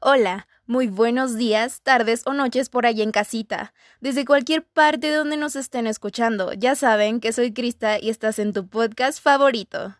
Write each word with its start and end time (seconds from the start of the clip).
Hola, 0.00 0.46
muy 0.66 0.86
buenos 0.86 1.36
días, 1.36 1.80
tardes 1.82 2.22
o 2.24 2.34
noches 2.34 2.68
por 2.68 2.86
allá 2.86 3.02
en 3.02 3.10
casita. 3.10 3.74
Desde 4.00 4.24
cualquier 4.24 4.62
parte 4.62 5.10
donde 5.10 5.36
nos 5.36 5.56
estén 5.56 5.88
escuchando, 5.88 6.52
ya 6.52 6.76
saben 6.76 7.18
que 7.18 7.32
soy 7.32 7.52
Krista 7.52 7.98
y 7.98 8.10
estás 8.10 8.38
en 8.38 8.52
tu 8.52 8.68
podcast 8.68 9.20
favorito. 9.20 9.96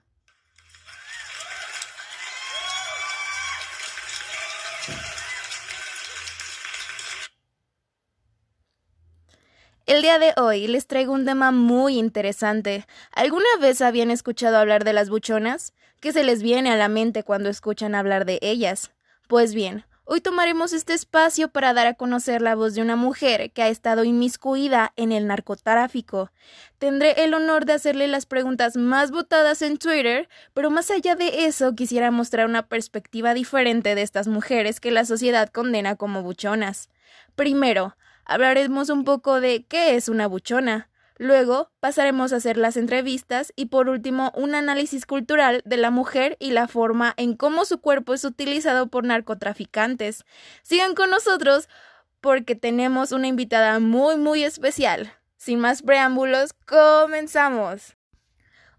El 9.85 10.01
día 10.01 10.21
de 10.21 10.33
hoy 10.37 10.69
les 10.69 10.87
traigo 10.87 11.13
un 11.13 11.25
tema 11.25 11.51
muy 11.51 11.99
interesante. 11.99 12.87
¿Alguna 13.11 13.49
vez 13.61 13.83
habían 13.83 14.13
escuchado 14.13 14.57
hablar 14.57 14.85
de 14.85 14.93
las 14.93 15.11
buchonas? 15.11 15.75
¿Qué 15.99 16.13
se 16.13 16.23
les 16.23 16.41
viene 16.41 16.71
a 16.71 16.77
la 16.77 16.89
mente 16.89 17.25
cuando 17.25 17.49
escuchan 17.49 17.97
hablar 17.97 18.25
de 18.25 18.39
ellas? 18.43 18.93
Pues 19.27 19.55
bien, 19.55 19.85
Hoy 20.05 20.21
tomaremos 20.21 20.73
este 20.73 20.95
espacio 20.95 21.49
para 21.49 21.73
dar 21.75 21.87
a 21.87 21.95
conocer 21.95 22.43
la 22.43 22.57
voz 22.57 22.75
de 22.75 22.83
una 22.83 22.97
mujer 22.97 23.53
que 23.53 23.63
ha 23.63 23.69
estado 23.69 24.03
inmiscuida 24.03 24.93
en 24.97 25.13
el 25.13 25.29
narcotráfico. 25.29 26.33
Tendré 26.79 27.23
el 27.23 27.33
honor 27.35 27.67
de 27.67 27.75
hacerle 27.75 28.09
las 28.09 28.27
preguntas 28.27 28.77
más 28.77 29.13
votadas 29.13 29.63
en 29.63 29.79
Twitter, 29.79 30.29
pero 30.55 30.73
más 30.73 30.91
allá 30.91 31.15
de 31.15 31.47
eso 31.47 31.77
quisiera 31.77 32.11
mostrar 32.11 32.47
una 32.47 32.67
perspectiva 32.67 33.33
diferente 33.33 33.95
de 33.95 34.03
estas 34.03 34.27
mujeres 34.27 34.81
que 34.81 34.91
la 34.91 35.05
sociedad 35.05 35.49
condena 35.51 35.95
como 35.95 36.25
buchonas. 36.25 36.91
Primero, 37.37 37.97
hablaremos 38.33 38.89
un 38.89 39.05
poco 39.05 39.41
de 39.41 39.67
qué 39.67 39.95
es 39.95 40.09
una 40.09 40.27
buchona. 40.27 40.89
Luego 41.19 41.71
pasaremos 41.81 42.33
a 42.33 42.37
hacer 42.37 42.57
las 42.57 42.77
entrevistas 42.79 43.53
y 43.55 43.67
por 43.67 43.89
último 43.89 44.33
un 44.35 44.55
análisis 44.55 45.05
cultural 45.05 45.63
de 45.67 45.77
la 45.77 45.91
mujer 45.91 46.37
y 46.41 46.51
la 46.51 46.67
forma 46.67 47.13
en 47.19 47.37
cómo 47.37 47.67
su 47.67 47.81
cuerpo 47.81 48.15
es 48.15 48.25
utilizado 48.25 48.89
por 48.89 49.05
narcotraficantes. 49.05 50.25
Sigan 50.63 50.95
con 50.95 51.11
nosotros 51.11 51.69
porque 52.21 52.55
tenemos 52.55 53.13
una 53.13 53.29
invitada 53.29 53.79
muy 53.79 54.17
muy 54.17 54.45
especial. 54.45 55.13
Sin 55.37 55.61
más 55.61 55.83
preámbulos, 55.83 56.55
comenzamos. 56.67 57.97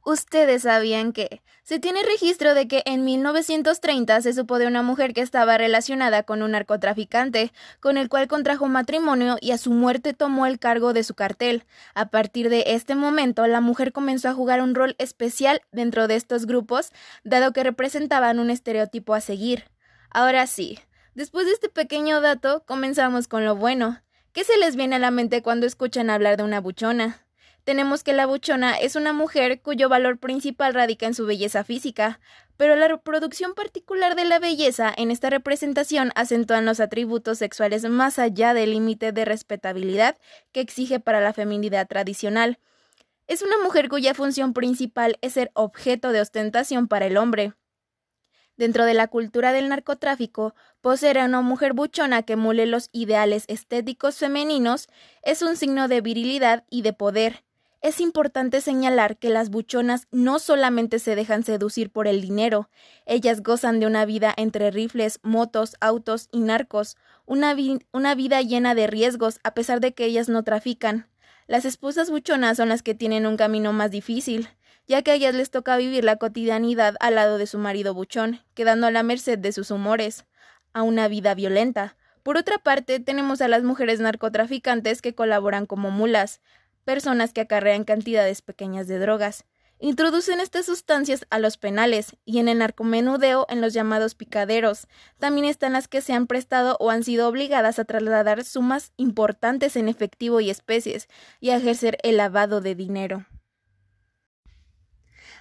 ¿Ustedes 0.04 0.64
sabían 0.64 1.14
que 1.14 1.44
se 1.64 1.80
tiene 1.80 2.04
registro 2.04 2.54
de 2.54 2.68
que 2.68 2.84
en 2.86 3.06
1930 3.06 4.22
se 4.22 4.34
supo 4.34 4.60
de 4.60 4.68
una 4.68 4.82
mujer 4.82 5.14
que 5.14 5.22
estaba 5.22 5.58
relacionada 5.58 6.24
con 6.24 6.44
un 6.44 6.52
narcotraficante, 6.52 7.54
con 7.80 7.98
el 7.98 8.10
cual 8.10 8.28
contrajo 8.28 8.68
matrimonio 8.68 9.38
y 9.40 9.52
a 9.52 9.58
su 9.58 9.72
muerte 9.72 10.14
tomó 10.14 10.46
el 10.46 10.60
cargo 10.60 10.92
de 10.92 11.04
su 11.04 11.14
cartel? 11.14 11.64
A 11.96 12.10
partir 12.10 12.50
de 12.50 12.66
este 12.68 12.96
momento, 12.96 13.48
la 13.48 13.62
mujer 13.62 13.94
comenzó 13.94 14.28
a 14.28 14.34
jugar 14.34 14.62
un 14.62 14.76
rol 14.76 14.96
especial 14.98 15.62
dentro 15.72 16.10
de 16.10 16.16
estos 16.16 16.46
grupos, 16.46 16.92
dado 17.24 17.54
que 17.54 17.64
representaban 17.64 18.40
un 18.40 18.50
estereotipo 18.50 19.14
a 19.14 19.22
seguir. 19.22 19.64
Ahora 20.10 20.48
sí, 20.48 20.80
después 21.16 21.46
de 21.46 21.54
este 21.54 21.70
pequeño 21.70 22.20
dato, 22.20 22.64
comenzamos 22.66 23.30
con 23.30 23.46
lo 23.46 23.56
bueno. 23.56 24.02
¿Qué 24.34 24.44
se 24.44 24.58
les 24.58 24.76
viene 24.76 24.98
a 24.98 25.00
la 25.00 25.12
mente 25.12 25.42
cuando 25.42 25.66
escuchan 25.66 26.10
hablar 26.10 26.36
de 26.36 26.44
una 26.44 26.60
buchona? 26.60 27.24
Tenemos 27.64 28.04
que 28.04 28.14
la 28.14 28.26
buchona 28.26 28.76
es 28.76 28.96
una 28.96 29.14
mujer 29.14 29.62
cuyo 29.62 29.88
valor 29.88 30.18
principal 30.18 30.74
radica 30.74 31.06
en 31.06 31.14
su 31.14 31.26
belleza 31.26 31.64
física, 31.64 32.20
pero 32.58 32.76
la 32.76 32.88
reproducción 32.88 33.54
particular 33.54 34.16
de 34.16 34.26
la 34.26 34.40
belleza 34.40 34.94
en 34.96 35.12
esta 35.12 35.30
representación 35.30 36.12
acentúan 36.16 36.66
los 36.66 36.80
atributos 36.80 37.38
sexuales 37.38 37.84
más 37.86 38.20
allá 38.20 38.54
del 38.54 38.72
límite 38.72 39.12
de 39.12 39.26
respetabilidad 39.26 40.18
que 40.52 40.60
exige 40.60 41.00
para 41.00 41.22
la 41.22 41.34
feminidad 41.34 41.88
tradicional. 41.88 42.60
Es 43.28 43.42
una 43.42 43.58
mujer 43.64 43.88
cuya 43.88 44.14
función 44.14 44.54
principal 44.54 45.18
es 45.22 45.34
ser 45.34 45.52
objeto 45.54 46.12
de 46.12 46.22
ostentación 46.22 46.88
para 46.88 47.06
el 47.06 47.16
hombre. 47.18 47.54
Dentro 48.58 48.86
de 48.86 48.94
la 48.94 49.08
cultura 49.08 49.52
del 49.52 49.70
narcotráfico, 49.70 50.54
poseer 50.82 51.18
a 51.18 51.26
una 51.26 51.42
mujer 51.42 51.74
buchona 51.74 52.22
que 52.22 52.34
emule 52.34 52.68
los 52.68 52.90
ideales 52.92 53.46
estéticos 53.48 54.18
femeninos 54.18 54.90
es 55.24 55.42
un 55.42 55.56
signo 55.56 55.88
de 55.88 56.02
virilidad 56.02 56.66
y 56.70 56.84
de 56.84 56.94
poder, 56.94 57.44
es 57.84 58.00
importante 58.00 58.62
señalar 58.62 59.18
que 59.18 59.30
las 59.30 59.50
buchonas 59.50 60.08
no 60.10 60.40
solamente 60.40 61.00
se 61.00 61.16
dejan 61.18 61.44
seducir 61.44 61.92
por 61.92 62.08
el 62.08 62.22
dinero, 62.22 62.70
ellas 63.06 63.44
gozan 63.44 63.82
de 63.82 63.86
una 63.86 64.06
vida 64.06 64.34
entre 64.38 64.72
rifles, 64.72 65.20
motos, 65.22 65.76
autos 65.82 66.30
y 66.32 66.40
narcos, 66.40 66.96
una, 67.26 67.54
vida 67.54 68.42
llena 68.42 68.74
de 68.74 68.88
riesgos 68.88 69.42
a 69.44 69.54
pesar 69.54 69.82
de 69.82 69.94
que 69.94 70.06
ellas 70.06 70.30
no 70.30 70.44
trafican. 70.44 71.08
Las 71.46 71.66
esposas 71.66 72.10
buchonas 72.10 72.56
son 72.56 72.70
las 72.70 72.84
que 72.84 72.96
tienen 72.96 73.26
un 73.26 73.36
camino 73.36 73.74
más 73.74 73.92
difícil, 73.92 74.48
ya 74.88 75.02
que 75.02 75.12
a 75.12 75.16
ellas 75.16 75.36
les 75.36 75.52
toca 75.52 75.76
vivir 75.76 76.06
la 76.06 76.16
cotidianidad 76.16 76.96
al 77.02 77.16
lado 77.16 77.38
de 77.38 77.48
su 77.48 77.58
marido 77.58 77.94
buchón, 77.94 78.40
quedando 78.54 78.88
a 78.88 78.92
la 78.92 79.04
merced 79.04 79.38
de 79.38 79.52
sus 79.52 79.72
humores, 79.72 80.24
a 80.72 80.84
una 80.84 81.10
vida 81.10 81.36
violenta. 81.36 81.98
Por 82.24 82.38
otra 82.38 82.58
parte, 82.60 83.02
tenemos 83.02 83.42
a 83.42 83.50
las 83.50 83.64
mujeres 83.64 84.00
narcotraficantes 84.00 85.02
que 85.02 85.14
colaboran 85.14 85.66
como 85.66 85.92
mulas, 85.92 86.40
personas 86.84 87.34
que 87.34 87.42
acarrean 87.42 87.84
cantidades 87.84 88.42
pequeñas 88.42 88.88
de 88.88 89.00
drogas. 89.00 89.46
Introducen 89.80 90.40
estas 90.40 90.66
sustancias 90.66 91.26
a 91.30 91.40
los 91.40 91.58
penales 91.58 92.16
y 92.24 92.40
en 92.40 92.48
el 92.48 92.60
narcomenudeo 92.60 93.46
en 93.50 93.60
los 93.60 93.74
llamados 93.74 94.16
picaderos. 94.16 94.88
También 95.20 95.46
están 95.46 95.74
las 95.74 95.90
que 95.90 96.00
se 96.00 96.14
han 96.14 96.28
prestado 96.28 96.78
o 96.80 96.90
han 96.90 97.04
sido 97.04 97.28
obligadas 97.28 97.80
a 97.80 97.86
trasladar 97.86 98.46
sumas 98.46 98.94
importantes 98.96 99.76
en 99.76 99.90
efectivo 99.90 100.40
y 100.40 100.50
especies 100.50 101.10
y 101.42 101.50
a 101.50 101.58
ejercer 101.58 101.98
el 102.04 102.16
lavado 102.16 102.62
de 102.62 102.76
dinero. 102.76 103.26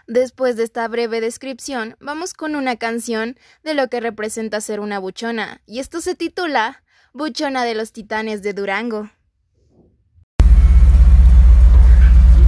Después 0.08 0.56
de 0.56 0.64
esta 0.64 0.88
breve 0.88 1.20
descripción, 1.20 1.96
vamos 2.00 2.34
con 2.34 2.56
una 2.56 2.76
canción 2.76 3.38
de 3.62 3.74
lo 3.74 3.88
que 3.88 4.00
representa 4.00 4.60
ser 4.60 4.80
una 4.80 4.98
buchona, 4.98 5.62
y 5.66 5.78
esto 5.78 6.00
se 6.00 6.16
titula 6.16 6.82
Buchona 7.12 7.64
de 7.64 7.74
los 7.74 7.92
Titanes 7.92 8.42
de 8.42 8.52
Durango. 8.52 9.10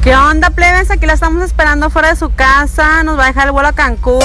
¿Qué 0.04 0.14
onda, 0.14 0.50
plebes? 0.50 0.90
Aquí 0.90 1.06
la 1.06 1.14
estamos 1.14 1.42
esperando 1.42 1.88
fuera 1.88 2.10
de 2.10 2.16
su 2.16 2.30
casa. 2.34 3.02
Nos 3.04 3.18
va 3.18 3.24
a 3.24 3.26
dejar 3.28 3.46
el 3.46 3.52
vuelo 3.52 3.68
a 3.68 3.72
Cancún. 3.72 4.20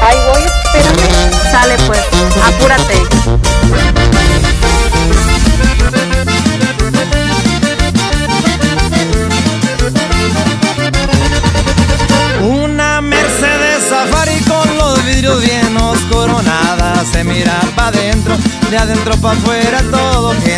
Ahí 0.00 0.16
voy, 0.26 0.42
espérame. 0.42 1.32
Sale 1.50 1.76
pues, 1.86 2.00
apúrate. 2.42 2.94
Una 12.40 13.02
Mercedes 13.02 13.84
Safari 13.90 14.40
con 14.44 14.78
los 14.78 15.04
vidrios 15.04 15.44
llenos, 15.44 15.98
coronada, 16.10 17.04
se 17.04 17.22
mira 17.22 17.60
pa' 17.76 17.88
adentro, 17.88 18.34
de 18.70 18.78
adentro 18.78 19.14
pa' 19.18 19.32
afuera 19.32 19.82
todo 19.90 20.32
de 20.32 20.57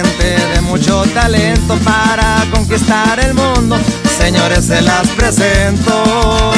mucho 0.70 1.03
talento 1.12 1.76
para 1.84 2.47
conquistar 2.53 3.19
el 3.20 3.34
mundo 3.34 3.76
señores 4.20 4.66
se 4.66 4.81
las 4.82 5.08
presento. 5.08 6.53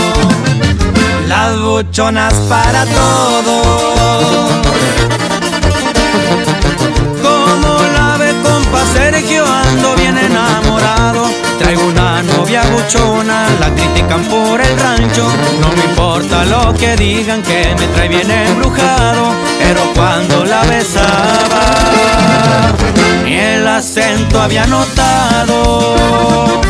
Las 1.29 1.59
buchonas 1.59 2.35
para 2.49 2.85
todo. 2.85 3.55
Como 7.23 7.71
la 7.97 8.17
ve 8.19 8.35
compa 8.43 8.81
Sergio 8.93 9.45
ando 9.47 9.95
bien 9.97 10.19
enamorado. 10.19 11.31
Traigo 11.59 11.85
una 11.87 12.23
novia 12.23 12.63
buchona, 12.75 13.47
la 13.61 13.71
critican 13.71 14.23
por 14.25 14.61
el 14.61 14.79
rancho. 14.79 15.25
No 15.61 15.69
me 15.77 15.85
importa 15.85 16.45
lo 16.45 16.75
que 16.75 16.97
digan 16.97 17.43
que 17.43 17.75
me 17.79 17.87
trae 17.89 18.09
bien 18.09 18.31
embrujado. 18.31 19.33
Pero 19.61 19.83
cuando 19.95 20.45
la 20.45 20.63
besaba, 20.63 21.65
ni 23.25 23.39
el 23.39 23.67
acento 23.67 24.41
había 24.41 24.67
notado. 24.67 26.61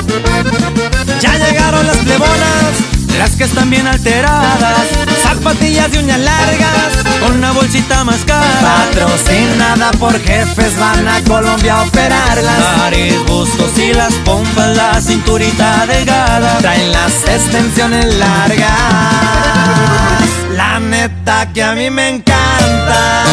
Ya 1.21 1.37
llegaron 1.39 1.87
las 1.87 1.97
plebonas, 1.99 2.73
las 3.19 3.31
que 3.33 3.45
están 3.45 3.71
bien 3.71 3.87
alteradas. 3.87 4.87
Zapatillas 5.23 5.91
de 5.93 5.99
uñas 6.01 6.19
largas, 6.21 6.97
con 7.21 7.37
una 7.37 7.53
bolsita 7.53 8.05
más 8.05 8.25
cara. 8.25 8.89
Patrocinada 8.91 9.91
por 9.93 10.19
jefes, 10.21 10.79
van 10.79 11.09
a 11.09 11.21
Colombia 11.25 11.77
a 11.77 11.83
operarlas. 11.83 12.77
Nariz, 12.79 13.19
bustos 13.27 13.77
y 13.79 13.93
las 13.93 14.15
pompas, 14.25 14.77
la 14.77 15.01
cinturita 15.01 15.87
delgada. 15.87 16.59
Traen 16.59 16.93
las 16.93 17.13
extensiones 17.29 18.15
largas. 18.17 18.69
La 20.57 20.81
neta 20.81 21.51
que 21.53 21.63
a 21.63 21.73
mí 21.73 21.91
me 21.91 22.09
encanta. 22.09 23.25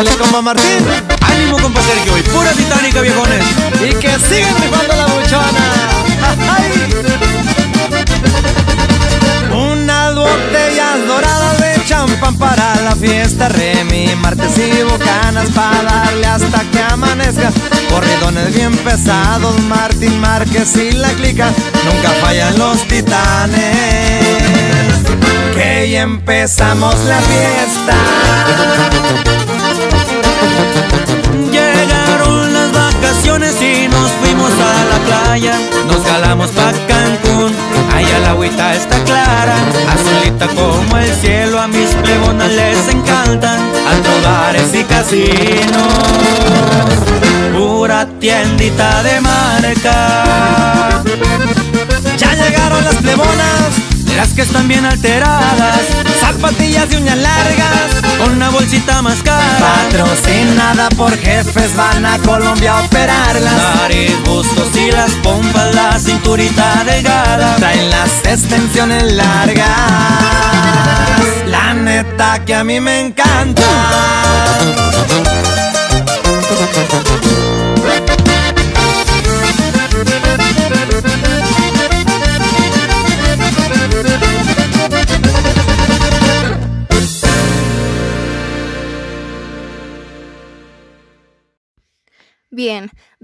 Échale 0.00 0.16
compa 0.16 0.40
Martín. 0.40 0.86
Ánimo 1.20 1.58
compadre 1.58 2.00
que 2.02 2.10
hoy 2.10 2.22
pura 2.22 2.50
titánica 2.52 3.02
viejones. 3.02 3.44
Y 3.82 3.92
que 3.96 4.18
sigan 4.18 4.56
rifando 4.62 4.96
la 4.96 5.04
buchona. 5.04 5.64
¡Ay! 6.48 6.72
Unas 9.52 10.14
botellas 10.14 11.06
doradas 11.06 11.60
de 11.60 11.84
champán 11.84 12.38
para 12.38 12.76
la 12.80 12.96
fiesta 12.96 13.50
Remy, 13.50 14.16
martes 14.16 14.56
y 14.56 14.82
bocanas 14.84 15.50
para 15.50 15.82
darle 15.82 16.26
hasta 16.26 16.62
que 16.70 16.80
amanezca. 16.80 17.52
Corridones 17.90 18.54
bien 18.54 18.74
pesados, 18.78 19.60
Martín 19.64 20.18
Márquez 20.18 20.76
y 20.76 20.92
la 20.92 21.10
clica, 21.10 21.52
nunca 21.84 22.08
fallan 22.22 22.58
los 22.58 22.88
titanes. 22.88 24.24
Que 25.52 25.90
ya 25.90 26.00
empezamos 26.00 26.94
la 27.00 27.20
fiesta. 27.20 27.96
Llegaron 31.50 32.52
las 32.52 32.72
vacaciones 32.72 33.54
y 33.60 33.88
nos 33.88 34.10
fuimos 34.20 34.50
a 34.50 34.84
la 34.90 34.98
playa. 35.06 35.54
Nos 35.86 36.00
calamos 36.02 36.50
pa' 36.50 36.72
Cancún, 36.88 37.52
allá 37.94 38.18
la 38.20 38.30
agüita 38.30 38.74
está 38.74 39.02
clara. 39.04 39.56
Azulita 39.92 40.46
como 40.48 40.96
el 40.96 41.12
cielo, 41.14 41.60
a 41.60 41.68
mis 41.68 41.90
plebonas 42.02 42.50
les 42.52 42.88
encantan. 42.88 43.58
Altos 43.90 44.22
bares 44.22 44.74
y 44.74 44.84
casinos, 44.84 45.94
pura 47.56 48.06
tiendita 48.18 49.02
de 49.02 49.20
marca. 49.20 51.02
Ya 52.16 52.34
llegaron 52.34 52.84
las 52.84 52.96
plebonas, 52.96 53.70
las 54.20 54.34
que 54.34 54.42
están 54.42 54.68
bien 54.68 54.84
alteradas. 54.84 55.80
Zapatillas 56.20 56.90
de 56.90 56.98
uñas 56.98 57.16
largas, 57.16 58.18
con 58.18 58.32
una 58.32 58.50
bolsita 58.50 59.00
más 59.00 59.22
cara. 59.22 59.58
Patrocinada 59.58 60.90
por 60.90 61.16
jefes, 61.16 61.74
van 61.74 62.04
a 62.04 62.18
Colombia 62.18 62.72
a 62.72 62.82
operarlas. 62.82 63.76
Nariz, 63.76 64.12
bustos 64.26 64.76
y 64.76 64.90
las 64.90 65.12
pompas, 65.22 65.74
la 65.74 65.98
cinturita 65.98 66.84
delgada. 66.84 67.56
Traen 67.56 67.88
las 67.88 68.10
extensiones 68.26 69.10
largas. 69.14 69.66
La 71.46 71.72
neta 71.72 72.44
que 72.44 72.54
a 72.54 72.62
mí 72.62 72.78
me 72.78 73.00
encanta. 73.00 73.62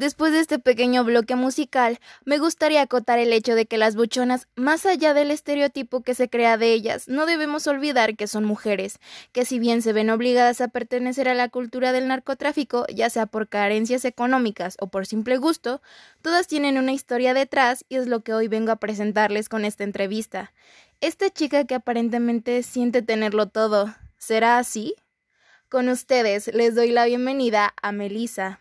Después 0.06 0.32
de 0.32 0.38
este 0.38 0.60
pequeño 0.60 1.02
bloque 1.02 1.34
musical, 1.34 1.98
me 2.24 2.38
gustaría 2.38 2.80
acotar 2.80 3.18
el 3.18 3.32
hecho 3.32 3.56
de 3.56 3.66
que 3.66 3.76
las 3.76 3.96
buchonas, 3.96 4.46
más 4.54 4.86
allá 4.86 5.14
del 5.14 5.32
estereotipo 5.32 6.02
que 6.02 6.14
se 6.14 6.28
crea 6.28 6.56
de 6.56 6.72
ellas, 6.72 7.08
no 7.08 7.26
debemos 7.26 7.66
olvidar 7.66 8.14
que 8.14 8.28
son 8.28 8.44
mujeres, 8.44 9.00
que 9.32 9.44
si 9.44 9.58
bien 9.58 9.82
se 9.82 9.92
ven 9.92 10.10
obligadas 10.10 10.60
a 10.60 10.68
pertenecer 10.68 11.28
a 11.28 11.34
la 11.34 11.48
cultura 11.48 11.90
del 11.90 12.06
narcotráfico, 12.06 12.86
ya 12.94 13.10
sea 13.10 13.26
por 13.26 13.48
carencias 13.48 14.04
económicas 14.04 14.76
o 14.78 14.86
por 14.86 15.06
simple 15.06 15.38
gusto, 15.38 15.82
todas 16.22 16.46
tienen 16.46 16.78
una 16.78 16.92
historia 16.92 17.34
detrás 17.34 17.84
y 17.88 17.96
es 17.96 18.06
lo 18.06 18.20
que 18.20 18.32
hoy 18.32 18.46
vengo 18.46 18.70
a 18.70 18.76
presentarles 18.76 19.48
con 19.48 19.64
esta 19.64 19.82
entrevista. 19.82 20.52
Esta 21.00 21.30
chica 21.30 21.64
que 21.64 21.74
aparentemente 21.74 22.62
siente 22.62 23.02
tenerlo 23.02 23.48
todo, 23.48 23.92
¿será 24.18 24.58
así? 24.58 24.94
Con 25.68 25.88
ustedes 25.88 26.46
les 26.54 26.76
doy 26.76 26.92
la 26.92 27.06
bienvenida 27.06 27.74
a 27.82 27.90
Melissa. 27.90 28.60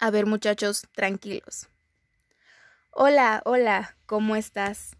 A 0.00 0.10
ver, 0.10 0.26
muchachos, 0.26 0.86
tranquilos. 0.94 1.68
Hola, 2.92 3.42
hola, 3.44 3.96
¿cómo 4.06 4.36
estás? 4.36 4.96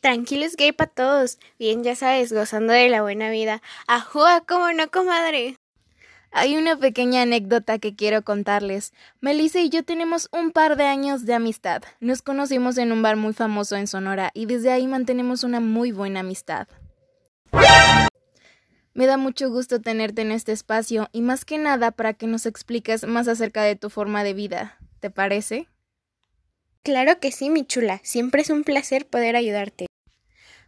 Tranquilos 0.00 0.56
gay 0.56 0.72
para 0.72 0.90
todos. 0.90 1.38
Bien, 1.58 1.84
ya 1.84 1.96
sabes, 1.96 2.32
gozando 2.32 2.72
de 2.72 2.88
la 2.88 3.02
buena 3.02 3.30
vida. 3.30 3.60
Ajúa, 3.86 4.42
cómo 4.46 4.72
no, 4.72 4.90
comadre. 4.90 5.56
Hay 6.30 6.56
una 6.56 6.78
pequeña 6.78 7.22
anécdota 7.22 7.78
que 7.78 7.94
quiero 7.94 8.22
contarles. 8.22 8.94
Melissa 9.20 9.60
y 9.60 9.68
yo 9.68 9.84
tenemos 9.84 10.28
un 10.32 10.50
par 10.50 10.76
de 10.76 10.84
años 10.84 11.26
de 11.26 11.34
amistad. 11.34 11.82
Nos 12.00 12.22
conocimos 12.22 12.78
en 12.78 12.90
un 12.90 13.02
bar 13.02 13.16
muy 13.16 13.34
famoso 13.34 13.76
en 13.76 13.86
Sonora 13.86 14.30
y 14.32 14.46
desde 14.46 14.72
ahí 14.72 14.86
mantenemos 14.86 15.44
una 15.44 15.60
muy 15.60 15.92
buena 15.92 16.20
amistad. 16.20 16.68
Me 18.94 19.06
da 19.06 19.16
mucho 19.16 19.50
gusto 19.50 19.80
tenerte 19.80 20.22
en 20.22 20.30
este 20.30 20.52
espacio 20.52 21.08
y 21.10 21.20
más 21.20 21.44
que 21.44 21.58
nada 21.58 21.90
para 21.90 22.14
que 22.14 22.28
nos 22.28 22.46
expliques 22.46 23.04
más 23.04 23.26
acerca 23.26 23.64
de 23.64 23.74
tu 23.74 23.90
forma 23.90 24.22
de 24.22 24.34
vida. 24.34 24.78
¿Te 25.00 25.10
parece? 25.10 25.68
Claro 26.84 27.18
que 27.18 27.32
sí, 27.32 27.50
mi 27.50 27.66
chula. 27.66 28.00
Siempre 28.04 28.42
es 28.42 28.50
un 28.50 28.62
placer 28.62 29.08
poder 29.08 29.34
ayudarte. 29.34 29.86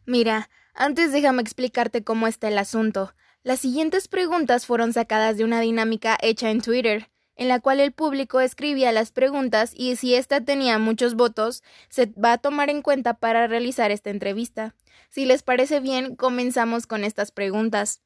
Mira, 0.06 0.50
antes 0.75 1.12
déjame 1.12 1.40
explicarte 1.40 2.02
cómo 2.02 2.26
está 2.26 2.49
el 2.49 2.58
asunto. 2.58 3.14
Las 3.44 3.61
siguientes 3.61 4.08
preguntas 4.08 4.67
fueron 4.67 4.93
sacadas 4.93 5.37
de 5.37 5.44
una 5.44 5.61
dinámica 5.61 6.19
hecha 6.20 6.50
en 6.50 6.62
Twitter, 6.62 7.08
en 7.37 7.46
la 7.46 7.61
cual 7.61 7.78
el 7.78 7.93
público 7.93 8.40
escribía 8.40 8.90
las 8.90 9.12
preguntas 9.12 9.70
y 9.73 9.94
si 9.94 10.17
ésta 10.17 10.40
tenía 10.40 10.81
muchos 10.81 11.14
votos, 11.14 11.62
se 11.90 12.06
va 12.06 12.32
a 12.32 12.38
tomar 12.38 12.70
en 12.70 12.82
cuenta 12.82 13.14
para 13.14 13.46
realizar 13.46 13.93
esta 13.93 14.11
entrevista. 14.11 14.75
Si 15.11 15.26
les 15.26 15.44
parece 15.44 15.78
bien, 15.78 16.17
comenzamos 16.17 16.88
con 16.88 17.05
estas 17.05 17.31
preguntas. 17.31 18.02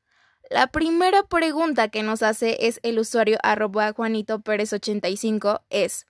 La 0.48 0.66
primera 0.68 1.22
pregunta 1.24 1.88
que 1.88 2.02
nos 2.02 2.22
hace 2.22 2.66
es 2.66 2.80
el 2.82 2.98
usuario 2.98 3.38
arroba 3.42 3.92
Juanito 3.92 4.40
Pérez 4.40 4.72
85 4.72 5.62
es 5.70 6.06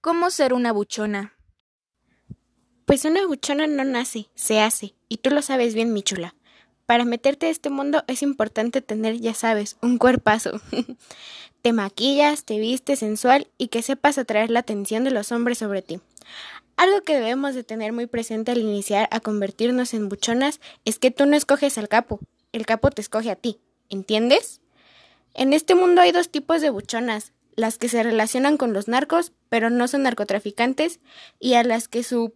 ¿Cómo 0.00 0.30
ser 0.30 0.52
una 0.52 0.72
buchona? 0.72 1.34
Pues 2.84 3.04
una 3.04 3.26
buchona 3.26 3.66
no 3.66 3.82
nace, 3.82 4.28
se 4.36 4.60
hace, 4.60 4.94
y 5.08 5.16
tú 5.16 5.30
lo 5.30 5.42
sabes 5.42 5.74
bien, 5.74 5.92
mi 5.92 6.02
chula. 6.02 6.36
Para 6.86 7.04
meterte 7.04 7.46
a 7.46 7.50
este 7.50 7.70
mundo 7.70 8.04
es 8.06 8.22
importante 8.22 8.80
tener, 8.80 9.18
ya 9.18 9.34
sabes, 9.34 9.76
un 9.82 9.98
cuerpazo. 9.98 10.60
te 11.62 11.72
maquillas, 11.72 12.44
te 12.44 12.60
vistes 12.60 13.00
sensual 13.00 13.48
y 13.58 13.66
que 13.68 13.82
sepas 13.82 14.18
atraer 14.18 14.50
la 14.50 14.60
atención 14.60 15.02
de 15.02 15.10
los 15.10 15.32
hombres 15.32 15.58
sobre 15.58 15.82
ti. 15.82 16.00
Algo 16.76 17.00
que 17.02 17.14
debemos 17.14 17.56
de 17.56 17.64
tener 17.64 17.92
muy 17.92 18.06
presente 18.06 18.52
al 18.52 18.58
iniciar 18.58 19.08
a 19.10 19.18
convertirnos 19.18 19.94
en 19.94 20.08
buchonas 20.08 20.60
es 20.84 21.00
que 21.00 21.10
tú 21.10 21.26
no 21.26 21.34
escoges 21.34 21.78
al 21.78 21.88
capo, 21.88 22.20
el 22.56 22.66
capo 22.66 22.90
te 22.90 23.02
escoge 23.02 23.30
a 23.30 23.36
ti, 23.36 23.60
¿entiendes? 23.88 24.60
En 25.34 25.52
este 25.52 25.74
mundo 25.74 26.00
hay 26.00 26.12
dos 26.12 26.30
tipos 26.30 26.60
de 26.60 26.70
buchonas, 26.70 27.32
las 27.54 27.78
que 27.78 27.88
se 27.88 28.02
relacionan 28.02 28.56
con 28.56 28.72
los 28.72 28.88
narcos, 28.88 29.32
pero 29.48 29.70
no 29.70 29.88
son 29.88 30.02
narcotraficantes, 30.02 31.00
y 31.38 31.54
a 31.54 31.62
las 31.62 31.88
que 31.88 32.02
su 32.02 32.34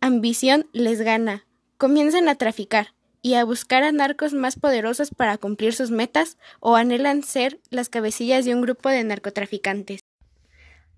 ambición 0.00 0.68
les 0.72 1.00
gana. 1.00 1.46
Comienzan 1.78 2.28
a 2.28 2.36
traficar 2.36 2.94
y 3.22 3.34
a 3.34 3.44
buscar 3.44 3.82
a 3.82 3.92
narcos 3.92 4.32
más 4.32 4.56
poderosos 4.56 5.10
para 5.10 5.38
cumplir 5.38 5.74
sus 5.74 5.90
metas 5.90 6.38
o 6.60 6.76
anhelan 6.76 7.22
ser 7.22 7.60
las 7.70 7.88
cabecillas 7.88 8.44
de 8.44 8.54
un 8.54 8.62
grupo 8.62 8.88
de 8.88 9.04
narcotraficantes. 9.04 10.00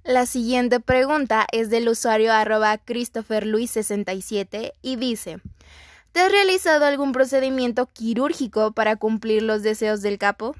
La 0.05 0.25
siguiente 0.27 0.81
pregunta 0.81 1.47
es 1.53 1.69
del 1.69 1.89
usuario 1.89 2.33
arroba 2.33 2.79
christopherluis67 2.79 4.73
y 4.81 4.97
dice 4.97 5.41
¿Te 6.19 6.25
has 6.25 6.33
realizado 6.33 6.85
algún 6.85 7.13
procedimiento 7.13 7.87
quirúrgico 7.87 8.73
para 8.73 8.97
cumplir 8.97 9.45
los 9.45 9.63
deseos 9.63 10.03
del 10.03 10.19
capo? 10.19 10.57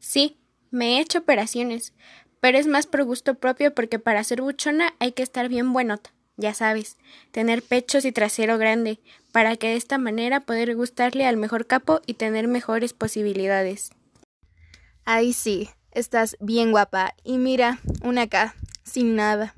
Sí, 0.00 0.36
me 0.72 0.96
he 0.96 1.00
hecho 1.00 1.20
operaciones, 1.20 1.94
pero 2.40 2.58
es 2.58 2.66
más 2.66 2.88
por 2.88 3.04
gusto 3.04 3.36
propio 3.36 3.72
porque 3.72 4.00
para 4.00 4.24
ser 4.24 4.42
buchona 4.42 4.94
hay 4.98 5.12
que 5.12 5.22
estar 5.22 5.48
bien 5.48 5.72
buenota, 5.72 6.12
ya 6.36 6.54
sabes, 6.54 6.96
tener 7.30 7.62
pechos 7.62 8.04
y 8.04 8.10
trasero 8.10 8.58
grande, 8.58 8.98
para 9.30 9.54
que 9.54 9.68
de 9.68 9.76
esta 9.76 9.96
manera 9.96 10.40
poder 10.40 10.74
gustarle 10.74 11.24
al 11.24 11.36
mejor 11.36 11.68
capo 11.68 12.00
y 12.04 12.14
tener 12.14 12.48
mejores 12.48 12.94
posibilidades. 12.94 13.90
Ay, 15.04 15.34
sí, 15.34 15.70
estás 15.92 16.36
bien 16.40 16.72
guapa. 16.72 17.14
Y 17.22 17.38
mira, 17.38 17.78
una 18.02 18.22
acá, 18.22 18.56
sin 18.82 19.14
nada. 19.14 19.54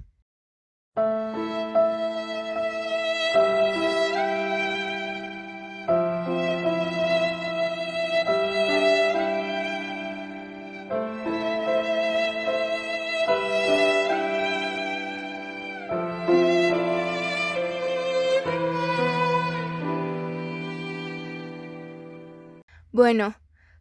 Bueno, 22.92 23.34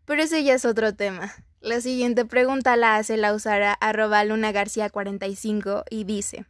pero 0.06 0.24
ese 0.24 0.44
ya 0.44 0.54
es 0.54 0.66
otro 0.66 0.94
tema. 0.96 1.34
La 1.60 1.82
siguiente 1.82 2.26
pregunta 2.26 2.76
la 2.76 2.98
hace 2.98 3.18
la 3.18 3.34
usara 3.34 3.74
arroba 3.74 4.24
lunagarcía45 4.24 5.86
y 5.90 6.04
dice, 6.04 6.46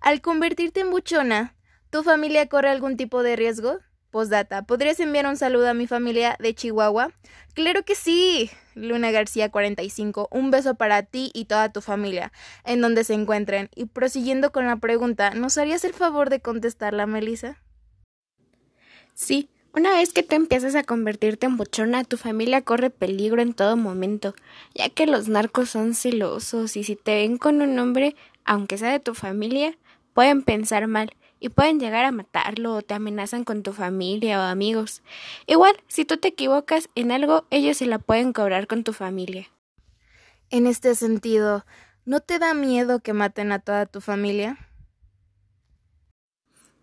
al 0.00 0.20
convertirte 0.20 0.80
en 0.80 0.90
buchona, 0.90 1.54
¿tu 1.90 2.02
familia 2.02 2.48
corre 2.48 2.70
algún 2.70 2.96
tipo 2.96 3.22
de 3.22 3.36
riesgo? 3.36 3.78
Postdata, 4.10 4.62
¿podrías 4.66 5.00
enviar 5.00 5.26
un 5.26 5.38
saludo 5.38 5.70
a 5.70 5.74
mi 5.74 5.86
familia 5.86 6.36
de 6.38 6.54
Chihuahua? 6.54 7.12
Claro 7.54 7.82
que 7.82 7.94
sí. 7.94 8.50
Luna 8.74 9.10
García 9.10 9.50
45, 9.50 10.28
un 10.30 10.50
beso 10.50 10.74
para 10.74 11.02
ti 11.02 11.30
y 11.34 11.46
toda 11.46 11.72
tu 11.72 11.80
familia, 11.80 12.32
en 12.64 12.80
donde 12.80 13.04
se 13.04 13.14
encuentren. 13.14 13.70
Y 13.74 13.86
prosiguiendo 13.86 14.52
con 14.52 14.66
la 14.66 14.76
pregunta, 14.76 15.30
¿nos 15.30 15.56
harías 15.56 15.84
el 15.84 15.94
favor 15.94 16.30
de 16.30 16.40
contestarla, 16.40 17.06
Melissa? 17.06 17.56
Sí, 19.14 19.50
una 19.74 19.90
vez 19.94 20.12
que 20.12 20.22
tú 20.22 20.34
empiezas 20.34 20.74
a 20.74 20.84
convertirte 20.84 21.46
en 21.46 21.56
bochona, 21.56 22.04
tu 22.04 22.16
familia 22.16 22.62
corre 22.62 22.90
peligro 22.90 23.40
en 23.40 23.54
todo 23.54 23.76
momento, 23.76 24.34
ya 24.74 24.90
que 24.90 25.06
los 25.06 25.28
narcos 25.28 25.70
son 25.70 25.94
celosos 25.94 26.76
y 26.76 26.84
si 26.84 26.96
te 26.96 27.14
ven 27.14 27.38
con 27.38 27.62
un 27.62 27.78
hombre, 27.78 28.14
aunque 28.44 28.76
sea 28.76 28.92
de 28.92 29.00
tu 29.00 29.14
familia, 29.14 29.76
pueden 30.12 30.42
pensar 30.42 30.86
mal 30.88 31.14
y 31.40 31.48
pueden 31.48 31.80
llegar 31.80 32.04
a 32.04 32.12
matarlo 32.12 32.74
o 32.74 32.82
te 32.82 32.94
amenazan 32.94 33.44
con 33.44 33.62
tu 33.62 33.72
familia 33.72 34.38
o 34.40 34.42
amigos. 34.42 35.02
Igual, 35.46 35.74
si 35.88 36.04
tú 36.04 36.16
te 36.18 36.28
equivocas 36.28 36.88
en 36.94 37.10
algo, 37.10 37.46
ellos 37.50 37.78
se 37.78 37.86
la 37.86 37.98
pueden 37.98 38.32
cobrar 38.32 38.66
con 38.66 38.84
tu 38.84 38.92
familia. 38.92 39.48
En 40.50 40.66
este 40.66 40.94
sentido, 40.94 41.64
¿no 42.04 42.20
te 42.20 42.38
da 42.38 42.52
miedo 42.52 43.00
que 43.00 43.14
maten 43.14 43.52
a 43.52 43.58
toda 43.58 43.86
tu 43.86 44.02
familia? 44.02 44.58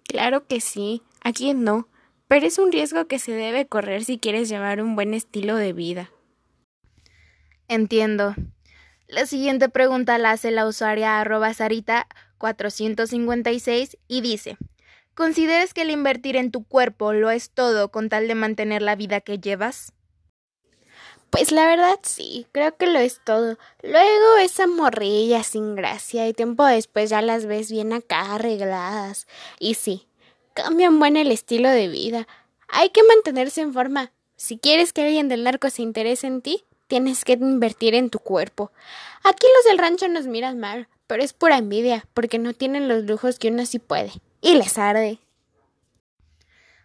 Claro 0.06 0.48
que 0.48 0.60
sí, 0.60 1.04
aquí 1.22 1.54
no, 1.54 1.88
pero 2.30 2.46
es 2.46 2.60
un 2.60 2.72
riesgo 2.72 3.08
que 3.08 3.18
se 3.18 3.32
debe 3.32 3.66
correr 3.66 4.06
si 4.06 4.20
quieres 4.20 4.50
llevar 4.50 4.84
un 4.84 4.96
buen 4.96 5.16
estilo 5.16 5.56
de 5.56 5.74
vida. 5.74 6.12
Entiendo. 7.68 8.36
La 9.08 9.26
siguiente 9.26 9.68
pregunta 9.68 10.20
la 10.20 10.32
hace 10.32 10.52
la 10.52 10.68
usuaria 10.68 11.20
arroba 11.20 11.52
Sarita 11.56 12.08
456 12.38 13.98
y 14.08 14.22
dice, 14.22 14.58
¿consideras 15.16 15.74
que 15.74 15.82
el 15.82 15.90
invertir 15.90 16.36
en 16.36 16.52
tu 16.52 16.64
cuerpo 16.64 17.14
lo 17.14 17.32
es 17.32 17.50
todo 17.50 17.90
con 17.90 18.10
tal 18.10 18.28
de 18.28 18.36
mantener 18.36 18.84
la 18.84 18.96
vida 18.96 19.22
que 19.22 19.40
llevas? 19.40 19.94
Pues 21.32 21.52
la 21.52 21.66
verdad 21.66 21.98
sí, 22.04 22.46
creo 22.52 22.78
que 22.78 22.86
lo 22.86 23.00
es 23.00 23.22
todo. 23.26 23.58
Luego 23.82 24.38
esa 24.40 24.68
morrilla 24.68 25.42
sin 25.42 25.74
gracia 25.74 26.28
y 26.28 26.34
tiempo 26.34 26.64
después 26.66 27.10
ya 27.10 27.24
las 27.24 27.48
ves 27.48 27.72
bien 27.72 27.92
acá 27.92 28.36
arregladas. 28.36 29.28
Y 29.60 29.74
sí, 29.74 30.09
cambian 30.64 31.00
buen 31.00 31.18
el 31.18 31.32
estilo 31.32 31.70
de 31.70 31.88
vida. 31.88 32.28
Hay 32.68 32.90
que 32.90 33.04
mantenerse 33.04 33.62
en 33.62 33.74
forma. 33.74 34.12
Si 34.36 34.58
quieres 34.58 34.94
que 34.94 35.04
alguien 35.04 35.28
del 35.28 35.44
narco 35.44 35.70
se 35.70 35.82
interese 35.82 36.28
en 36.28 36.42
ti, 36.42 36.64
tienes 36.88 37.26
que 37.26 37.34
invertir 37.34 37.96
en 37.96 38.10
tu 38.10 38.20
cuerpo. 38.20 38.72
Aquí 39.24 39.46
los 39.56 39.66
del 39.66 39.78
rancho 39.78 40.08
nos 40.08 40.28
miran 40.28 40.60
mal, 40.60 40.88
pero 41.08 41.24
es 41.24 41.34
pura 41.34 41.58
envidia, 41.58 42.06
porque 42.14 42.40
no 42.40 42.54
tienen 42.54 42.88
los 42.88 43.04
lujos 43.04 43.40
que 43.40 43.50
uno 43.50 43.66
sí 43.66 43.80
puede. 43.80 44.12
Y 44.42 44.56
les 44.56 44.78
arde. 44.78 45.20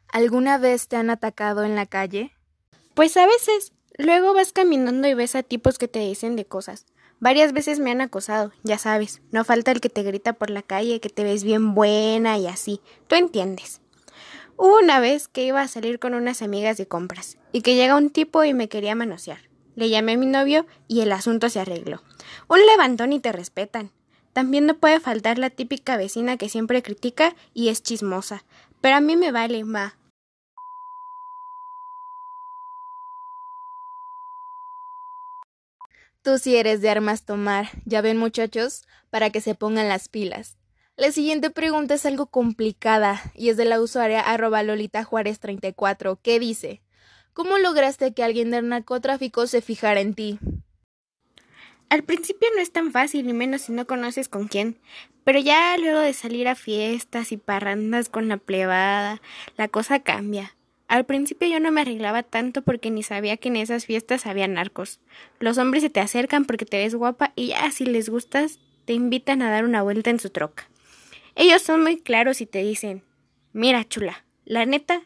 ¿Alguna 0.09 0.59
vez 0.59 0.89
te 0.89 0.97
han 0.97 1.11
atacado 1.11 1.65
en 1.65 1.77
la 1.77 1.87
calle? 1.87 2.33
Pues 2.95 3.17
a 3.17 3.27
veces. 3.27 3.73
Luego 3.97 4.35
vas 4.35 4.53
caminando 4.53 5.07
y 5.07 5.15
ves 5.15 5.37
a 5.37 5.45
tipos 5.45 5.79
que 5.79 5.87
te 5.87 6.01
dicen 6.01 6.35
de 6.35 6.45
cosas. 6.45 6.87
Varias 7.21 7.53
veces 7.53 7.81
me 7.81 7.91
han 7.91 8.01
acosado, 8.01 8.53
ya 8.63 8.79
sabes. 8.79 9.23
No 9.31 9.45
falta 9.45 9.71
el 9.71 9.81
que 9.81 9.89
te 9.89 10.03
grita 10.03 10.33
por 10.35 10.51
la 10.51 10.63
calle 10.63 11.01
que 11.01 11.09
te 11.09 11.25
ves 11.25 11.45
bien 11.45 11.75
buena 11.75 12.39
y 12.39 12.47
así. 12.47 12.81
Tú 13.07 13.15
entiendes. 13.15 13.81
Hubo 14.57 14.79
una 14.79 15.01
vez 15.01 15.27
que 15.29 15.45
iba 15.45 15.61
a 15.61 15.69
salir 15.69 15.99
con 15.99 16.15
unas 16.15 16.43
amigas 16.43 16.77
de 16.77 16.87
compras 16.87 17.39
y 17.51 17.63
que 17.63 17.75
llega 17.75 17.97
un 17.97 18.11
tipo 18.11 18.45
y 18.45 18.55
me 18.55 18.69
quería 18.69 18.95
manosear. 18.95 19.39
Le 19.75 19.89
llamé 19.89 20.13
a 20.13 20.17
mi 20.17 20.27
novio 20.27 20.67
y 20.87 21.01
el 21.01 21.11
asunto 21.13 21.49
se 21.49 21.61
arregló. 21.61 22.03
Un 22.49 22.65
levantón 22.65 23.13
y 23.13 23.21
te 23.21 23.33
respetan. 23.33 23.91
También 24.33 24.67
no 24.67 24.77
puede 24.77 25.01
faltar 25.01 25.39
la 25.39 25.51
típica 25.51 25.97
vecina 25.97 26.37
que 26.37 26.49
siempre 26.49 26.83
critica 26.83 27.35
y 27.53 27.69
es 27.69 27.83
chismosa. 27.83 28.45
Pero 28.81 28.97
a 28.97 29.01
mí 29.01 29.17
me 29.17 29.33
vale, 29.33 29.65
ma. 29.65 29.97
Tú 36.25 36.39
si 36.39 36.57
eres 36.57 36.81
de 36.81 36.89
armas 36.89 37.27
tomar, 37.27 37.69
ya 37.85 38.01
ven 38.01 38.17
muchachos, 38.17 38.87
para 39.11 39.29
que 39.29 39.43
se 39.43 39.55
pongan 39.55 39.91
las 39.91 40.09
pilas. 40.09 40.57
La 40.97 41.13
siguiente 41.13 41.51
pregunta 41.51 41.93
es 41.93 42.07
algo 42.07 42.29
complicada 42.29 43.21
y 43.35 43.51
es 43.51 43.59
de 43.59 43.67
la 43.67 43.79
usuaria 43.79 44.23
arroba 44.23 44.63
Lolita 44.63 45.05
Juárez 45.05 45.39
34, 45.39 46.19
que 46.23 46.41
dice 46.41 46.81
¿Cómo 47.35 47.59
lograste 47.59 48.15
que 48.15 48.25
alguien 48.25 48.51
del 48.51 48.71
narcotráfico 48.71 49.47
se 49.47 49.61
fijara 49.61 50.01
en 50.01 50.15
ti? 50.15 50.39
Al 51.91 52.05
principio 52.05 52.49
no 52.55 52.63
es 52.63 52.73
tan 52.73 52.91
fácil, 52.91 53.29
y 53.29 53.35
menos 53.35 53.61
si 53.61 53.73
no 53.73 53.87
conoces 53.87 54.31
con 54.31 54.49
quién. 54.49 54.79
Pero 55.25 55.41
ya 55.41 55.77
luego 55.77 55.99
de 55.99 56.15
salir 56.15 56.49
a 56.49 56.55
fiestas 56.55 57.33
y 57.33 57.37
parrandas 57.37 58.09
con 58.09 58.29
la 58.29 58.39
plebada, 58.39 59.21
la 59.59 59.69
cosa 59.69 60.01
cambia. 60.01 60.57
Al 60.87 61.07
principio 61.07 61.49
yo 61.49 61.61
no 61.61 61.73
me 61.73 61.81
arreglaba 61.81 62.23
tanto 62.23 62.63
porque 62.63 62.91
ni 62.91 63.03
sabía 63.03 63.37
que 63.37 63.49
en 63.49 63.57
esas 63.57 63.87
fiestas 63.87 64.27
había 64.27 64.47
narcos. 64.49 65.01
Los 65.41 65.59
hombres 65.59 65.83
se 65.83 65.91
te 65.91 66.01
acercan 66.01 66.45
porque 66.45 66.67
te 66.67 66.79
ves 66.79 66.95
guapa 66.95 67.33
y 67.37 67.49
ya 67.49 67.71
si 67.71 67.87
les 67.87 68.09
gustas 68.09 68.59
te 68.85 68.93
invitan 68.93 69.43
a 69.43 69.51
dar 69.51 69.65
una 69.65 69.83
vuelta 69.83 70.11
en 70.11 70.21
su 70.21 70.31
troca. 70.31 70.69
Ellos 71.35 71.63
son 71.63 71.83
muy 71.83 71.97
claros 71.99 72.41
y 72.41 72.47
te 72.47 72.63
dicen 72.63 73.03
Mira, 73.53 73.85
chula, 73.89 74.25
la 74.45 74.67
neta, 74.67 75.03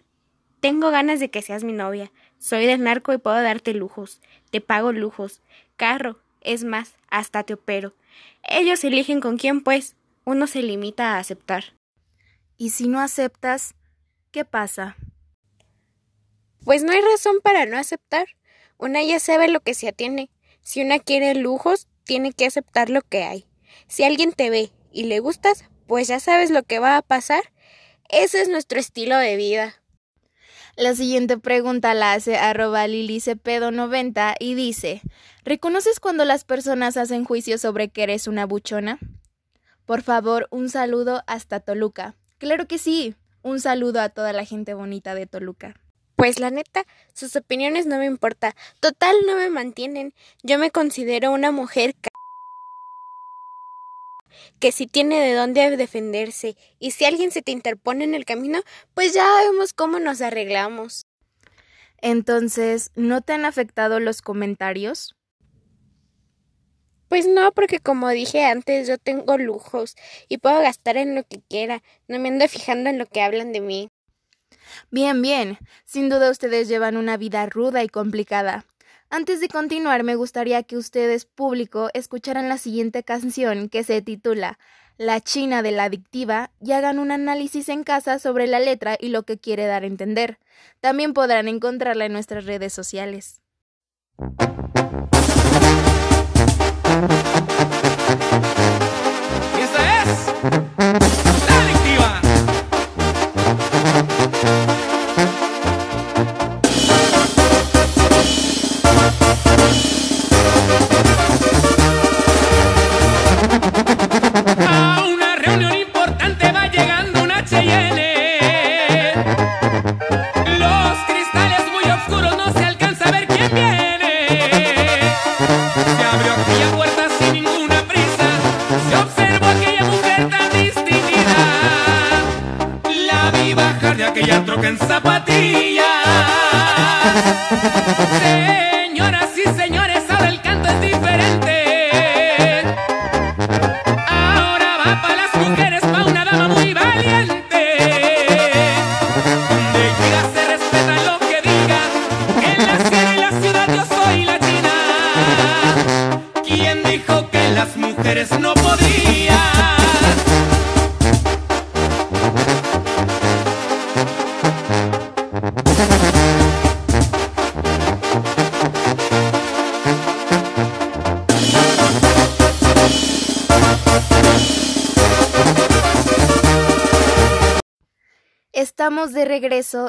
tengo 0.61 0.91
ganas 0.91 1.21
de 1.21 1.31
que 1.31 1.43
seas 1.43 1.65
mi 1.65 1.73
novia. 1.73 2.11
Soy 2.39 2.67
del 2.67 2.83
narco 2.83 3.13
y 3.13 3.19
puedo 3.19 3.41
darte 3.41 3.75
lujos. 3.75 4.21
Te 4.51 4.61
pago 4.61 4.93
lujos. 4.93 5.43
Carro, 5.77 6.19
es 6.41 6.65
más, 6.65 6.95
hasta 7.11 7.45
te 7.45 7.55
opero. 7.55 7.95
Ellos 8.43 8.83
eligen 8.85 9.21
con 9.21 9.39
quién, 9.39 9.63
pues. 9.63 9.95
Uno 10.25 10.47
se 10.47 10.63
limita 10.63 11.15
a 11.15 11.19
aceptar. 11.19 11.75
Y 12.57 12.71
si 12.71 12.89
no 12.89 13.01
aceptas, 13.01 13.75
¿qué 14.31 14.45
pasa? 14.45 14.97
Pues 16.69 16.83
no 16.83 16.93
hay 16.93 17.01
razón 17.01 17.37
para 17.43 17.65
no 17.65 17.79
aceptar. 17.79 18.27
Una 18.77 19.03
ya 19.03 19.21
sabe 19.21 19.49
lo 19.49 19.61
que 19.61 19.73
se 19.73 19.89
atiene. 19.89 20.29
Si 20.61 20.83
una 20.83 20.99
quiere 20.99 21.35
lujos, 21.35 21.89
tiene 22.05 22.35
que 22.35 22.45
aceptar 22.45 22.91
lo 22.91 23.01
que 23.01 23.25
hay. 23.25 23.47
Si 23.87 24.05
alguien 24.05 24.35
te 24.35 24.51
ve 24.51 24.71
y 24.93 25.05
le 25.05 25.21
gustas, 25.21 25.65
pues 25.87 26.09
ya 26.09 26.21
sabes 26.21 26.51
lo 26.51 26.63
que 26.65 26.79
va 26.79 26.99
a 26.99 27.01
pasar. 27.03 27.41
Ese 28.11 28.43
es 28.43 28.51
nuestro 28.51 28.79
estilo 28.79 29.17
de 29.17 29.37
vida. 29.37 29.77
La 30.77 30.95
siguiente 30.95 31.39
pregunta 31.39 31.95
la 31.95 32.13
hace 32.13 32.37
arroba 32.37 32.87
lilicepedo90 32.87 34.35
y 34.39 34.53
dice 34.53 35.01
¿Reconoces 35.45 36.01
cuando 36.01 36.27
las 36.27 36.45
personas 36.45 36.99
hacen 36.99 37.25
juicio 37.25 37.57
sobre 37.57 37.89
que 37.89 38.03
eres 38.03 38.27
una 38.27 38.45
buchona? 38.45 38.99
Por 39.87 40.03
favor, 40.03 40.49
un 40.51 40.69
saludo 40.69 41.23
hasta 41.27 41.61
Toluca. 41.61 42.15
Claro 42.37 42.67
que 42.67 42.77
sí. 42.77 43.15
Un 43.41 43.59
saludo 43.59 44.03
a 44.03 44.11
toda 44.11 44.35
la 44.35 44.45
gente 44.45 44.75
bonita 44.75 45.15
de 45.15 45.27
Toluca. 45.27 45.81
Pues 46.19 46.41
la 46.41 46.51
neta, 46.51 46.85
sus 47.15 47.37
opiniones 47.37 47.87
no 47.87 47.97
me 47.97 48.05
importa. 48.05 48.57
Total, 48.81 49.15
no 49.25 49.37
me 49.37 49.51
mantienen. 49.51 50.15
Yo 50.43 50.59
me 50.59 50.73
considero 50.73 51.31
una 51.31 51.53
mujer 51.53 51.95
que 54.59 54.73
si 54.73 54.89
tiene 54.89 55.21
de 55.21 55.35
dónde 55.35 55.77
defenderse 55.77 56.57
y 56.81 56.91
si 56.91 57.05
alguien 57.05 57.31
se 57.31 57.41
te 57.41 57.53
interpone 57.53 58.03
en 58.03 58.17
el 58.17 58.25
camino, 58.25 58.63
pues 58.95 59.15
ya 59.15 59.25
vemos 59.45 59.73
cómo 59.73 60.01
nos 60.01 60.21
arreglamos. 60.21 61.07
Entonces, 61.99 62.91
¿no 62.97 63.21
te 63.21 63.35
han 63.35 63.45
afectado 63.45 64.01
los 64.01 64.21
comentarios? 64.21 65.15
Pues 67.09 67.29
no, 67.29 67.53
porque 67.53 67.79
como 67.79 68.09
dije 68.09 68.45
antes, 68.45 68.89
yo 68.89 68.99
tengo 68.99 69.39
lujos 69.39 69.95
y 70.29 70.39
puedo 70.39 70.61
gastar 70.63 70.97
en 70.97 71.15
lo 71.15 71.23
que 71.23 71.43
quiera, 71.49 71.85
no 72.09 72.19
me 72.19 72.29
ando 72.29 72.49
fijando 72.49 72.91
en 72.91 72.99
lo 72.99 73.07
que 73.07 73.23
hablan 73.23 73.53
de 73.53 73.61
mí. 73.61 73.89
Bien, 74.91 75.21
bien. 75.21 75.59
Sin 75.85 76.09
duda 76.09 76.31
ustedes 76.31 76.69
llevan 76.69 76.97
una 76.97 77.17
vida 77.17 77.47
ruda 77.47 77.83
y 77.83 77.89
complicada. 77.89 78.65
Antes 79.11 79.41
de 79.41 79.49
continuar, 79.49 80.03
me 80.05 80.17
gustaría 80.17 80.63
que 80.63 80.77
ustedes, 80.77 81.25
público, 81.25 81.89
escucharan 81.95 82.49
la 82.49 82.59
siguiente 82.59 83.03
canción 83.03 83.69
que 83.69 83.83
se 83.83 84.03
titula 84.03 84.59
La 84.99 85.21
China 85.21 85.63
de 85.63 85.73
la 85.73 85.85
Adictiva 85.85 86.51
y 86.61 86.73
hagan 86.73 86.99
un 86.99 87.11
análisis 87.11 87.69
en 87.71 87.85
casa 87.85 88.19
sobre 88.19 88.47
la 88.47 88.61
letra 88.61 88.97
y 89.01 89.09
lo 89.09 89.23
que 89.23 89.39
quiere 89.39 89.67
dar 89.67 89.83
a 89.83 89.87
entender. 89.87 90.39
También 90.81 91.15
podrán 91.15 91.49
encontrarla 91.49 92.05
en 92.05 92.13
nuestras 92.13 92.45
redes 92.45 92.73
sociales. 92.75 93.41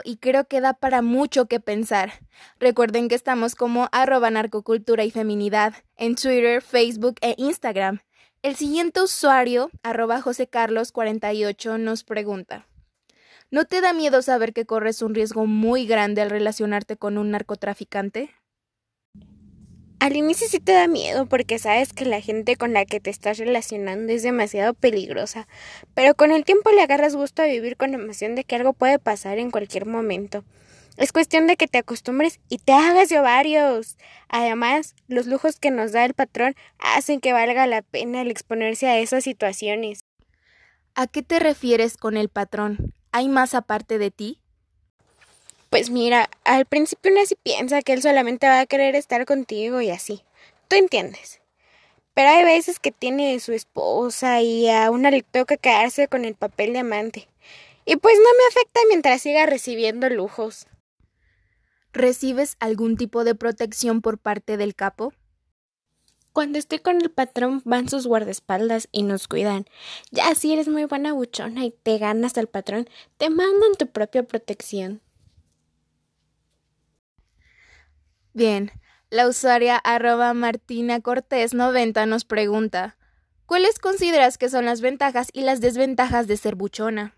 Y 0.03 0.17
creo 0.17 0.45
que 0.45 0.61
da 0.61 0.73
para 0.73 1.01
mucho 1.01 1.45
que 1.47 1.59
pensar. 1.59 2.11
Recuerden 2.59 3.07
que 3.07 3.15
estamos 3.15 3.55
como 3.55 3.87
arroba 3.91 4.29
narcocultura 4.29 5.03
y 5.03 5.11
feminidad 5.11 5.73
en 5.95 6.15
Twitter, 6.15 6.61
Facebook 6.61 7.15
e 7.21 7.35
Instagram. 7.37 7.99
El 8.41 8.55
siguiente 8.55 9.01
usuario, 9.01 9.69
arroba 9.83 10.21
josecarlos48, 10.21 11.79
nos 11.79 12.03
pregunta. 12.03 12.67
¿No 13.51 13.65
te 13.65 13.81
da 13.81 13.93
miedo 13.93 14.21
saber 14.21 14.53
que 14.53 14.65
corres 14.65 15.01
un 15.01 15.15
riesgo 15.15 15.45
muy 15.45 15.85
grande 15.85 16.21
al 16.21 16.29
relacionarte 16.29 16.97
con 16.97 17.17
un 17.17 17.31
narcotraficante? 17.31 18.29
Al 19.99 20.15
inicio 20.15 20.47
sí 20.47 20.61
te 20.61 20.71
da 20.71 20.87
miedo 20.87 21.25
porque 21.25 21.59
sabes 21.59 21.91
que 21.91 22.05
la 22.05 22.21
gente 22.21 22.55
con 22.55 22.71
la 22.71 22.85
que 22.85 23.01
te 23.01 23.09
estás 23.09 23.37
relacionando 23.37 24.13
es 24.13 24.23
demasiado 24.23 24.73
peligrosa, 24.73 25.45
pero 25.93 26.15
con 26.15 26.31
el 26.31 26.45
tiempo 26.45 26.71
le 26.71 26.81
agarras 26.81 27.17
gusto 27.17 27.41
a 27.41 27.47
vivir 27.47 27.75
con 27.75 27.91
la 27.91 27.97
emoción 27.97 28.33
de 28.33 28.45
que 28.45 28.55
algo 28.55 28.71
puede 28.71 28.97
pasar 28.97 29.39
en 29.39 29.51
cualquier 29.51 29.85
momento. 29.85 30.45
Es 30.95 31.11
cuestión 31.11 31.47
de 31.47 31.57
que 31.57 31.67
te 31.67 31.79
acostumbres 31.79 32.39
y 32.47 32.59
te 32.59 32.71
hagas 32.71 33.09
de 33.09 33.19
ovarios. 33.19 33.97
Además, 34.29 34.95
los 35.09 35.27
lujos 35.27 35.59
que 35.59 35.69
nos 35.69 35.91
da 35.91 36.05
el 36.05 36.13
patrón 36.13 36.55
hacen 36.77 37.19
que 37.19 37.33
valga 37.33 37.67
la 37.67 37.81
pena 37.81 38.21
el 38.21 38.31
exponerse 38.31 38.87
a 38.87 38.99
esas 38.99 39.25
situaciones. 39.25 39.99
¿A 40.95 41.07
qué 41.07 41.23
te 41.23 41.39
refieres 41.39 41.97
con 41.97 42.15
el 42.15 42.29
patrón? 42.29 42.93
¿Hay 43.11 43.27
más 43.27 43.53
aparte 43.53 43.97
de 43.97 44.11
ti? 44.11 44.39
Pues 45.69 45.91
mira, 45.91 46.29
al 46.45 46.65
principio 46.65 47.11
uno 47.11 47.25
sí 47.25 47.35
piensa 47.41 47.81
que 47.81 47.93
él 47.93 48.01
solamente 48.01 48.47
va 48.47 48.59
a 48.61 48.65
querer 48.65 48.95
estar 48.95 49.25
contigo 49.25 49.81
y 49.81 49.91
así. 49.91 50.23
Tú 50.67 50.75
entiendes. 50.75 51.41
Pero 52.15 52.29
hay 52.29 52.43
veces 52.43 52.79
que 52.79 52.91
tiene 52.91 53.39
su 53.39 53.53
esposa 53.53 54.41
y 54.41 54.67
a 54.67 54.89
una 54.89 55.11
le 55.11 55.21
toca 55.21 55.57
quedarse 55.57 56.07
con 56.07 56.25
el 56.25 56.35
papel 56.35 56.73
de 56.73 56.79
amante. 56.79 57.27
Y 57.85 57.95
pues 57.97 58.15
no 58.17 58.29
me 58.37 58.45
afecta 58.49 58.79
mientras 58.89 59.21
siga 59.21 59.45
recibiendo 59.45 60.09
lujos. 60.09 60.65
¿Recibes 61.93 62.55
algún 62.59 62.97
tipo 62.97 63.23
de 63.23 63.35
protección 63.35 64.01
por 64.01 64.17
parte 64.17 64.57
del 64.57 64.75
capo? 64.75 65.13
Cuando 66.33 66.59
estoy 66.59 66.79
con 66.79 67.01
el 67.01 67.09
patrón 67.09 67.61
van 67.65 67.89
sus 67.89 68.05
guardaespaldas 68.05 68.87
y 68.91 69.03
nos 69.03 69.27
cuidan. 69.27 69.65
Ya 70.11 70.33
si 70.35 70.53
eres 70.53 70.67
muy 70.67 70.85
buena 70.85 71.13
buchona 71.13 71.65
y 71.65 71.71
te 71.71 71.97
ganas 71.97 72.37
al 72.37 72.47
patrón, 72.47 72.87
te 73.17 73.29
mandan 73.29 73.75
tu 73.77 73.87
propia 73.87 74.23
protección. 74.23 75.01
Bien, 78.39 78.71
la 79.09 79.27
usuaria 79.27 79.75
arroba 79.75 80.33
Martina 80.33 81.01
Cortés 81.01 81.53
90 81.53 82.05
nos 82.05 82.23
pregunta 82.23 82.95
¿Cuáles 83.45 83.79
consideras 83.79 84.37
que 84.37 84.47
son 84.47 84.63
las 84.63 84.79
ventajas 84.79 85.27
y 85.33 85.41
las 85.41 85.59
desventajas 85.59 86.25
de 86.25 86.37
ser 86.37 86.55
buchona? 86.55 87.17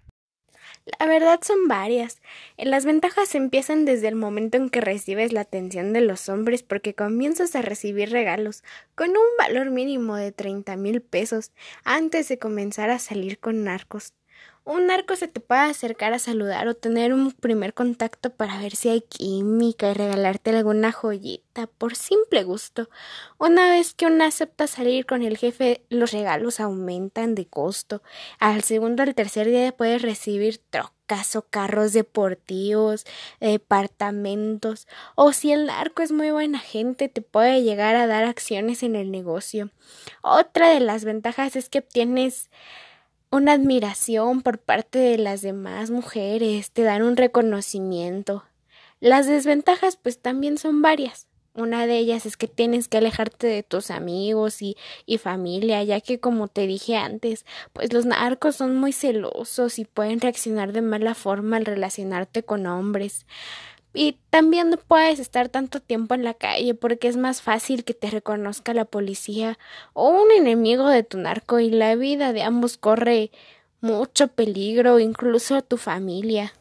La 0.97 1.05
verdad 1.05 1.39
son 1.43 1.67
varias. 1.67 2.23
Las 2.57 2.86
ventajas 2.86 3.36
empiezan 3.36 3.86
desde 3.86 4.07
el 4.07 4.15
momento 4.15 4.57
en 4.57 4.71
que 4.71 4.81
recibes 4.81 5.31
la 5.31 5.41
atención 5.41 5.93
de 5.93 6.01
los 6.01 6.27
hombres 6.27 6.63
porque 6.63 6.95
comienzas 6.95 7.55
a 7.55 7.62
recibir 7.62 8.10
regalos 8.10 8.63
con 8.95 9.12
un 9.12 9.38
valor 9.38 9.69
mínimo 9.69 10.15
de 10.15 10.31
treinta 10.31 10.75
mil 10.75 11.03
pesos 11.03 11.51
antes 11.84 12.29
de 12.29 12.39
comenzar 12.39 12.89
a 12.89 12.97
salir 12.97 13.38
con 13.38 13.63
narcos. 13.63 14.15
Un 14.63 14.86
narco 14.86 15.15
se 15.15 15.27
te 15.27 15.39
puede 15.39 15.62
acercar 15.62 16.13
a 16.13 16.19
saludar 16.19 16.67
o 16.67 16.75
tener 16.75 17.13
un 17.13 17.32
primer 17.32 17.73
contacto 17.73 18.30
para 18.30 18.60
ver 18.60 18.75
si 18.75 18.89
hay 18.89 19.01
química 19.01 19.89
y 19.89 19.95
regalarte 19.95 20.51
alguna 20.51 20.91
joyita 20.91 21.65
por 21.65 21.95
simple 21.95 22.43
gusto. 22.43 22.88
Una 23.39 23.71
vez 23.71 23.95
que 23.95 24.06
uno 24.06 24.23
acepta 24.23 24.67
salir 24.67 25.08
con 25.08 25.23
el 25.23 25.39
jefe, 25.39 25.84
los 25.89 26.12
regalos 26.12 26.60
aumentan 26.60 27.34
de 27.34 27.47
costo. 27.47 28.04
Al 28.38 28.62
segundo 28.62 29.01
o 29.01 29.08
al 29.08 29.15
tercer 29.15 29.47
día 29.47 29.71
puedes 29.71 30.04
recibir 30.04 30.60
trocas 30.69 31.36
o 31.36 31.41
carros 31.41 31.91
deportivos, 31.91 33.06
departamentos, 33.39 34.88
o 35.15 35.34
si 35.34 35.51
el 35.51 35.65
narco 35.65 36.04
es 36.04 36.12
muy 36.12 36.30
buena 36.30 36.60
gente, 36.60 37.10
te 37.10 37.21
puede 37.21 37.63
llegar 37.63 37.95
a 37.95 38.06
dar 38.06 38.25
acciones 38.25 38.84
en 38.84 38.95
el 38.95 39.10
negocio. 39.10 39.71
Otra 40.21 40.69
de 40.69 40.82
las 40.82 41.04
ventajas 41.04 41.56
es 41.56 41.67
que 41.67 41.80
obtienes 41.80 42.51
una 43.31 43.53
admiración 43.53 44.41
por 44.41 44.59
parte 44.59 44.99
de 44.99 45.17
las 45.17 45.41
demás 45.41 45.89
mujeres, 45.89 46.71
te 46.71 46.83
dan 46.83 47.01
un 47.01 47.15
reconocimiento. 47.15 48.43
Las 48.99 49.25
desventajas 49.25 49.95
pues 49.95 50.19
también 50.19 50.57
son 50.57 50.81
varias. 50.81 51.27
Una 51.53 51.85
de 51.85 51.97
ellas 51.97 52.25
es 52.25 52.37
que 52.37 52.47
tienes 52.47 52.87
que 52.87 52.97
alejarte 52.97 53.47
de 53.47 53.63
tus 53.63 53.91
amigos 53.91 54.61
y, 54.61 54.77
y 55.05 55.17
familia, 55.17 55.83
ya 55.83 55.99
que 55.99 56.19
como 56.19 56.47
te 56.47 56.65
dije 56.65 56.95
antes, 56.95 57.45
pues 57.73 57.91
los 57.91 58.05
narcos 58.05 58.55
son 58.55 58.75
muy 58.77 58.93
celosos 58.93 59.79
y 59.79 59.85
pueden 59.85 60.21
reaccionar 60.21 60.71
de 60.71 60.81
mala 60.81 61.13
forma 61.13 61.57
al 61.57 61.65
relacionarte 61.65 62.43
con 62.43 62.67
hombres. 62.67 63.25
Y 63.93 64.17
también 64.30 64.69
no 64.69 64.77
puedes 64.77 65.19
estar 65.19 65.49
tanto 65.49 65.82
tiempo 65.82 66.13
en 66.13 66.23
la 66.23 66.34
calle 66.34 66.73
porque 66.73 67.08
es 67.08 67.17
más 67.17 67.41
fácil 67.41 67.84
que 67.84 67.93
te 67.93 68.10
reconozca 68.10 68.73
la 68.73 68.86
policía 68.86 69.60
o 69.93 70.10
un 70.10 70.32
enemigo 70.32 70.88
de 70.88 71.04
tu 71.04 71.17
narco 71.17 71.60
y 71.60 71.69
la 71.69 71.95
vida 71.95 72.32
de 72.32 72.43
ambos 72.43 72.77
corre 72.77 73.32
mucho 73.82 74.27
peligro, 74.30 74.99
incluso 74.99 75.56
a 75.56 75.62
tu 75.62 75.77
familia. 75.77 76.54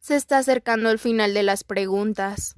Se 0.00 0.16
está 0.16 0.38
acercando 0.38 0.90
el 0.90 0.98
final 0.98 1.34
de 1.34 1.42
las 1.42 1.64
preguntas. 1.64 2.54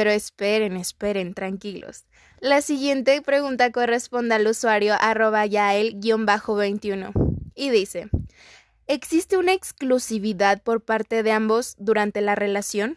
Pero 0.00 0.12
esperen, 0.12 0.78
esperen, 0.78 1.34
tranquilos. 1.34 2.06
La 2.40 2.62
siguiente 2.62 3.20
pregunta 3.20 3.70
corresponde 3.70 4.34
al 4.34 4.46
usuario 4.46 4.94
arroba 4.98 5.44
yael-21 5.44 7.12
y 7.54 7.68
dice, 7.68 8.08
¿existe 8.86 9.36
una 9.36 9.52
exclusividad 9.52 10.62
por 10.62 10.80
parte 10.80 11.22
de 11.22 11.32
ambos 11.32 11.76
durante 11.78 12.22
la 12.22 12.34
relación? 12.34 12.96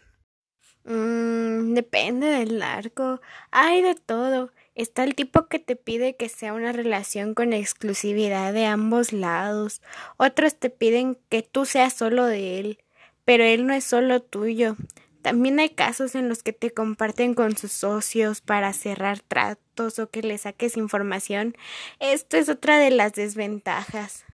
Mm, 0.84 1.74
depende 1.74 2.26
del 2.26 2.56
narco. 2.58 3.20
Hay 3.50 3.82
de 3.82 3.96
todo. 3.96 4.50
Está 4.74 5.04
el 5.04 5.14
tipo 5.14 5.46
que 5.48 5.58
te 5.58 5.76
pide 5.76 6.16
que 6.16 6.30
sea 6.30 6.54
una 6.54 6.72
relación 6.72 7.34
con 7.34 7.52
exclusividad 7.52 8.54
de 8.54 8.64
ambos 8.64 9.12
lados. 9.12 9.82
Otros 10.16 10.54
te 10.54 10.70
piden 10.70 11.18
que 11.28 11.42
tú 11.42 11.66
seas 11.66 11.92
solo 11.92 12.24
de 12.24 12.60
él, 12.60 12.78
pero 13.26 13.44
él 13.44 13.66
no 13.66 13.74
es 13.74 13.84
solo 13.84 14.22
tuyo. 14.22 14.78
También 15.24 15.58
hay 15.58 15.70
casos 15.70 16.14
en 16.16 16.28
los 16.28 16.42
que 16.42 16.52
te 16.52 16.70
comparten 16.70 17.32
con 17.32 17.56
sus 17.56 17.72
socios 17.72 18.42
para 18.42 18.74
cerrar 18.74 19.20
tratos 19.20 19.98
o 19.98 20.10
que 20.10 20.20
le 20.20 20.36
saques 20.36 20.76
información. 20.76 21.56
Esto 21.98 22.36
es 22.36 22.50
otra 22.50 22.78
de 22.78 22.90
las 22.90 23.14
desventajas. 23.14 24.26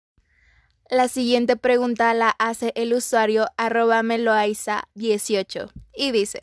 La 0.91 1.07
siguiente 1.07 1.57
pregunta 1.57 2.13
la 2.13 2.31
hace 2.31 2.73
el 2.75 2.93
usuario 2.93 3.47
arroba 3.57 4.03
meloaiza18 4.03 5.71
y 5.95 6.11
dice 6.11 6.41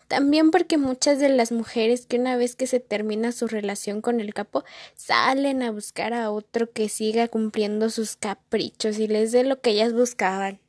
También 0.10 0.51
porque 0.51 0.77
muchas 0.77 1.19
de 1.19 1.29
las 1.29 1.53
mujeres 1.53 2.06
que 2.06 2.17
una 2.17 2.36
vez 2.36 2.58
que 2.58 2.67
se 2.67 2.82
termina 2.82 3.32
su 3.32 3.47
relación 3.47 4.01
con 4.01 4.19
el 4.19 4.34
capo 4.34 4.65
salen 4.95 5.63
a 5.63 5.71
buscar 5.71 6.13
a 6.13 6.29
otro 6.29 6.69
que 6.69 6.89
siga 6.89 7.29
cumpliendo 7.29 7.89
sus 7.89 8.17
caprichos 8.17 8.99
y 8.99 9.08
les 9.08 9.32
dé 9.32 9.45
lo 9.45 9.62
que 9.62 9.69
ellas 9.69 9.93
buscaban. 9.93 10.60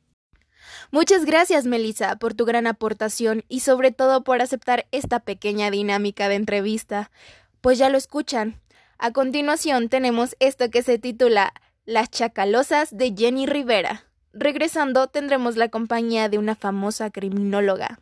Muchas 0.91 1.25
gracias, 1.25 1.65
Melissa, 1.65 2.15
por 2.15 2.33
tu 2.33 2.45
gran 2.45 2.67
aportación 2.67 3.43
y 3.49 3.59
sobre 3.59 3.91
todo 3.91 4.23
por 4.23 4.41
aceptar 4.41 4.87
esta 4.91 5.19
pequeña 5.19 5.69
dinámica 5.71 6.29
de 6.29 6.35
entrevista. 6.35 7.11
Pues 7.65 7.79
ya 7.79 7.89
lo 7.89 7.97
escuchan. 7.97 8.61
A 8.99 9.11
continuación 9.11 9.89
tenemos 9.89 10.35
esto 10.39 10.69
que 10.69 10.83
se 10.83 10.99
titula 10.99 11.51
Las 11.83 12.11
Chacalosas 12.11 12.95
de 12.95 13.15
Jenny 13.17 13.47
Rivera. 13.47 14.05
Regresando 14.33 15.07
tendremos 15.07 15.55
la 15.57 15.69
compañía 15.69 16.29
de 16.29 16.37
una 16.37 16.53
famosa 16.53 17.09
criminóloga 17.09 17.99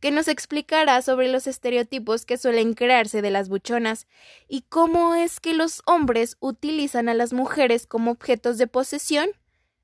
que 0.00 0.10
nos 0.10 0.28
explicará 0.28 1.00
sobre 1.00 1.28
los 1.28 1.46
estereotipos 1.46 2.26
que 2.26 2.36
suelen 2.36 2.74
crearse 2.74 3.22
de 3.22 3.30
las 3.30 3.48
buchonas 3.48 4.06
y 4.48 4.66
cómo 4.68 5.14
es 5.14 5.40
que 5.40 5.54
los 5.54 5.80
hombres 5.86 6.36
utilizan 6.38 7.08
a 7.08 7.14
las 7.14 7.32
mujeres 7.32 7.86
como 7.86 8.10
objetos 8.10 8.58
de 8.58 8.66
posesión. 8.66 9.30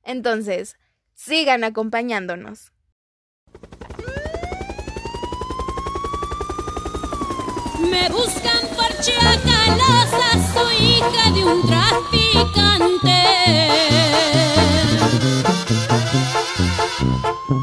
Entonces, 0.02 0.76
sigan 1.14 1.64
acompañándonos. 1.64 2.70
Me 7.90 8.08
buscan 8.08 8.62
por 8.76 8.88
chacalosa, 9.00 10.28
soy 10.54 10.76
hija 10.76 11.30
de 11.34 11.44
un 11.44 11.62
traficante. 11.62 13.22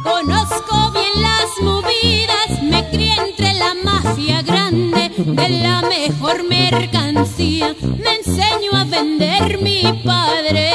Conozco 0.04 0.92
bien 0.92 1.22
las 1.22 1.62
movidas, 1.62 2.64
me 2.64 2.90
crié 2.90 3.16
entre 3.28 3.54
la 3.56 3.74
mafia 3.84 4.42
grande 4.42 5.12
de 5.18 5.50
la 5.50 5.82
mejor 5.82 6.44
mercancía. 6.48 7.76
Me 7.82 8.16
enseño 8.16 8.72
a 8.76 8.84
vender 8.86 9.58
mi 9.60 9.84
padre. 10.06 10.72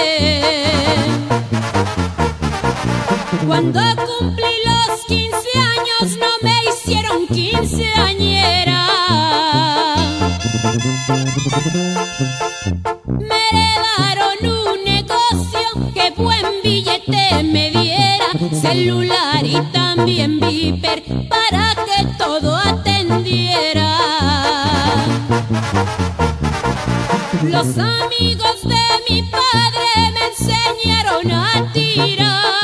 Cuando 3.46 3.80
cumplí 4.06 4.54
los 4.66 5.04
15 5.06 5.36
años 5.58 6.18
no 6.18 6.30
me 6.42 6.54
hicieron 6.70 7.26
quinceañera. 7.28 8.67
Celular 18.60 19.44
y 19.44 19.60
también 19.72 20.38
viper 20.40 21.02
para 21.28 21.74
que 21.74 22.06
todo 22.18 22.54
atendiera. 22.56 23.96
Los 27.44 27.78
amigos 27.78 28.62
de 28.64 28.84
mi 29.08 29.22
padre 29.22 30.12
me 30.12 30.26
enseñaron 30.26 31.32
a 31.32 31.72
tirar. 31.72 32.57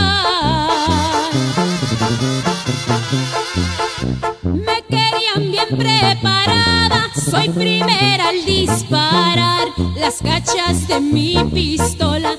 Preparada, 5.71 7.11
soy 7.15 7.49
primera 7.49 8.29
al 8.29 8.45
disparar. 8.45 9.69
Las 9.97 10.21
cachas 10.21 10.87
de 10.89 11.01
mi 11.01 11.37
pistola 11.53 12.37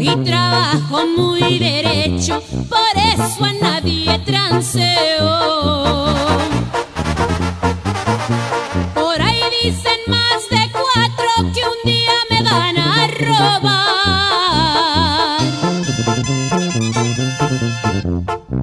y 0.00 0.16
trabajo 0.24 1.06
muy 1.16 1.58
derecho, 1.58 2.42
por 2.68 2.96
eso 2.96 3.44
a 3.44 3.52
nadie 3.60 4.18
transeo. 4.24 6.14
Por 8.94 9.22
ahí 9.22 9.40
dicen 9.62 10.00
más 10.08 10.48
de 10.50 10.70
cuatro 10.72 11.28
que 11.54 11.60
un 11.60 11.80
día 11.84 12.12
me 12.30 12.42
van 12.42 12.76
a 12.78 13.06
robar. 13.06 13.74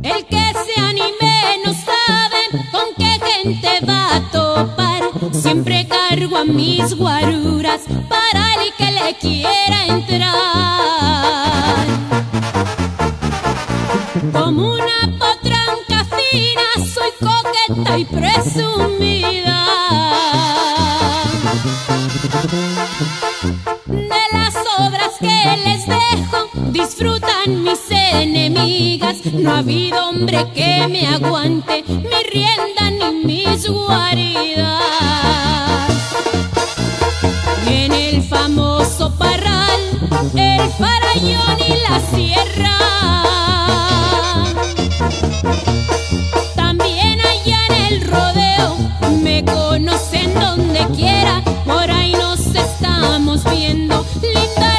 El 0.03 0.25
que 0.25 0.53
se 0.65 0.81
anime 0.81 1.59
no 1.65 1.73
sabe 1.73 2.41
con 2.71 2.87
qué 2.97 3.19
gente 3.33 3.71
va 3.87 4.15
a 4.15 4.31
topar. 4.31 5.03
Siempre 5.31 5.87
cargo 5.87 6.37
a 6.37 6.45
mis 6.45 6.95
guaruras 6.95 7.40
No 29.41 29.56
ha 29.56 29.58
habido 29.58 30.08
hombre 30.08 30.45
que 30.54 30.88
me 30.88 31.08
aguante 31.08 31.84
mi 31.88 32.23
rienda 32.32 32.91
ni 32.91 33.25
mis 33.25 33.67
guaridas. 33.67 34.84
En 37.65 37.91
el 37.91 38.21
famoso 38.21 39.12
parral, 39.17 39.82
el 40.36 40.69
farallón 40.77 41.58
y 41.60 41.73
la 41.89 41.99
sierra. 42.13 42.77
También 46.56 47.19
allá 47.19 47.65
en 47.69 47.93
el 47.93 48.01
rodeo 48.08 48.77
me 49.23 49.43
conocen 49.43 50.36
donde 50.36 50.86
quiera, 50.95 51.41
por 51.65 51.89
ahí 51.89 52.13
nos 52.13 52.45
estamos 52.45 53.43
viendo, 53.45 54.06
linda 54.21 54.70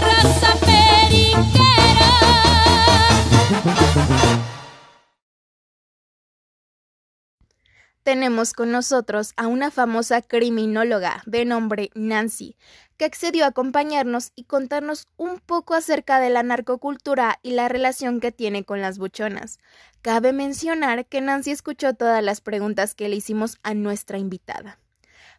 Tenemos 8.03 8.53
con 8.53 8.73
nosotros 8.73 9.33
a 9.37 9.47
una 9.47 9.71
famosa 9.71 10.23
criminóloga 10.23 11.23
de 11.25 11.45
nombre 11.45 11.91
Nancy, 11.95 12.57
que 12.97 13.05
accedió 13.05 13.45
a 13.45 13.49
acompañarnos 13.49 14.33
y 14.35 14.45
contarnos 14.45 15.07
un 15.17 15.39
poco 15.39 15.75
acerca 15.75 16.19
de 16.19 16.29
la 16.31 16.43
narcocultura 16.43 17.39
y 17.43 17.53
la 17.53 17.69
relación 17.69 18.19
que 18.19 18.33
tiene 18.33 18.65
con 18.65 18.81
las 18.81 18.99
buchonas. 18.99 19.61
Cabe 20.03 20.33
mencionar 20.33 21.07
que 21.07 21.21
Nancy 21.21 21.53
escuchó 21.53 21.95
todas 21.95 22.25
las 22.25 22.41
preguntas 22.41 22.95
que 22.97 23.09
le 23.09 23.17
hicimos 23.17 23.59
a 23.63 23.75
nuestra 23.75 24.19
invitada. 24.19 24.79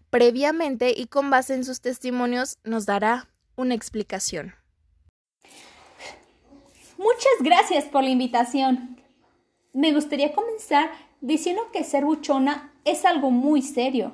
previamente 0.10 0.94
y 0.96 1.08
con 1.08 1.32
base 1.32 1.56
en 1.56 1.66
sus 1.66 1.82
testimonios 1.82 2.60
nos 2.64 2.86
dará 2.86 3.28
una 3.56 3.74
explicación. 3.74 4.54
Muchas 6.98 7.34
gracias 7.42 7.86
por 7.86 8.04
la 8.04 8.12
invitación. 8.12 9.02
Me 9.74 9.92
gustaría 9.92 10.32
comenzar 10.34 10.92
diciendo 11.24 11.62
que 11.72 11.86
ser 11.86 12.04
buchona 12.04 12.74
es 12.84 13.06
algo 13.06 13.32
muy 13.32 13.62
serio. 13.62 14.12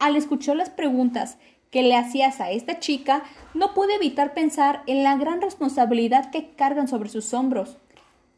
Al 0.00 0.16
escuchar 0.16 0.56
las 0.56 0.70
preguntas 0.70 1.38
que 1.70 1.82
le 1.82 1.94
hacías 1.94 2.40
a 2.40 2.50
esta 2.50 2.80
chica, 2.80 3.22
no 3.54 3.74
pude 3.74 3.94
evitar 3.94 4.34
pensar 4.34 4.82
en 4.86 5.04
la 5.04 5.16
gran 5.16 5.40
responsabilidad 5.40 6.30
que 6.32 6.50
cargan 6.50 6.88
sobre 6.88 7.08
sus 7.08 7.32
hombros. 7.32 7.78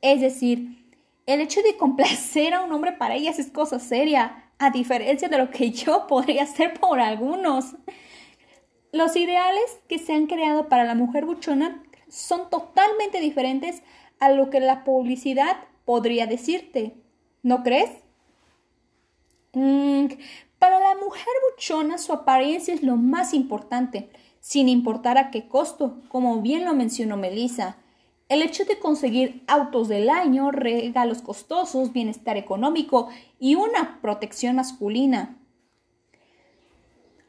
Es 0.02 0.20
decir, 0.20 0.84
el 1.26 1.40
hecho 1.40 1.62
de 1.62 1.78
complacer 1.78 2.52
a 2.52 2.62
un 2.62 2.72
hombre 2.72 2.92
para 2.92 3.14
ellas 3.14 3.38
es 3.38 3.50
cosa 3.50 3.80
seria, 3.80 4.50
a 4.58 4.70
diferencia 4.70 5.28
de 5.28 5.38
lo 5.38 5.50
que 5.50 5.70
yo 5.70 6.06
podría 6.08 6.42
hacer 6.42 6.74
por 6.74 7.00
algunos. 7.00 7.74
Los 8.92 9.16
ideales 9.16 9.64
que 9.88 9.98
se 9.98 10.12
han 10.12 10.26
creado 10.26 10.68
para 10.68 10.84
la 10.84 10.94
mujer 10.94 11.24
buchona 11.24 11.82
son 12.08 12.50
totalmente 12.50 13.18
diferentes 13.18 13.82
a 14.20 14.28
lo 14.28 14.50
que 14.50 14.60
la 14.60 14.84
publicidad 14.84 15.56
podría 15.86 16.26
decirte. 16.26 16.94
¿No 17.44 17.62
crees? 17.62 17.90
Mm, 19.52 20.06
para 20.58 20.80
la 20.80 20.94
mujer 20.96 21.32
buchona 21.50 21.98
su 21.98 22.14
apariencia 22.14 22.72
es 22.72 22.82
lo 22.82 22.96
más 22.96 23.34
importante, 23.34 24.08
sin 24.40 24.68
importar 24.68 25.18
a 25.18 25.30
qué 25.30 25.46
costo, 25.46 26.00
como 26.08 26.40
bien 26.40 26.64
lo 26.64 26.74
mencionó 26.74 27.18
Melissa. 27.18 27.76
El 28.30 28.40
hecho 28.40 28.64
de 28.64 28.78
conseguir 28.78 29.44
autos 29.46 29.88
del 29.88 30.08
año, 30.08 30.50
regalos 30.52 31.20
costosos, 31.20 31.92
bienestar 31.92 32.38
económico 32.38 33.10
y 33.38 33.56
una 33.56 34.00
protección 34.00 34.56
masculina. 34.56 35.36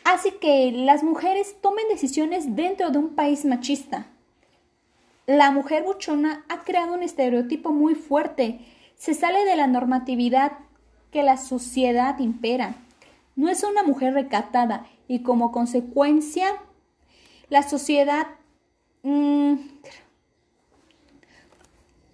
Así 0.05 0.31
que 0.39 0.71
las 0.71 1.03
mujeres 1.03 1.57
tomen 1.61 1.89
decisiones 1.89 2.55
dentro 2.55 2.89
de 2.89 2.99
un 2.99 3.15
país 3.15 3.43
machista. 3.43 4.07
La 5.25 5.51
mujer 5.51 5.83
buchona 5.83 6.45
ha 6.47 6.63
creado 6.63 6.93
un 6.93 7.03
estereotipo 7.03 7.71
muy 7.71 7.95
fuerte. 7.95 8.61
Se 8.95 9.13
sale 9.13 9.45
de 9.45 9.55
la 9.55 9.67
normatividad 9.67 10.53
que 11.11 11.23
la 11.23 11.37
sociedad 11.37 12.19
impera 12.19 12.75
no 13.35 13.49
es 13.49 13.63
una 13.63 13.83
mujer 13.83 14.13
recatada 14.13 14.85
y 15.07 15.21
como 15.21 15.51
consecuencia 15.51 16.47
la 17.49 17.63
sociedad 17.63 18.27
mm, 19.03 19.55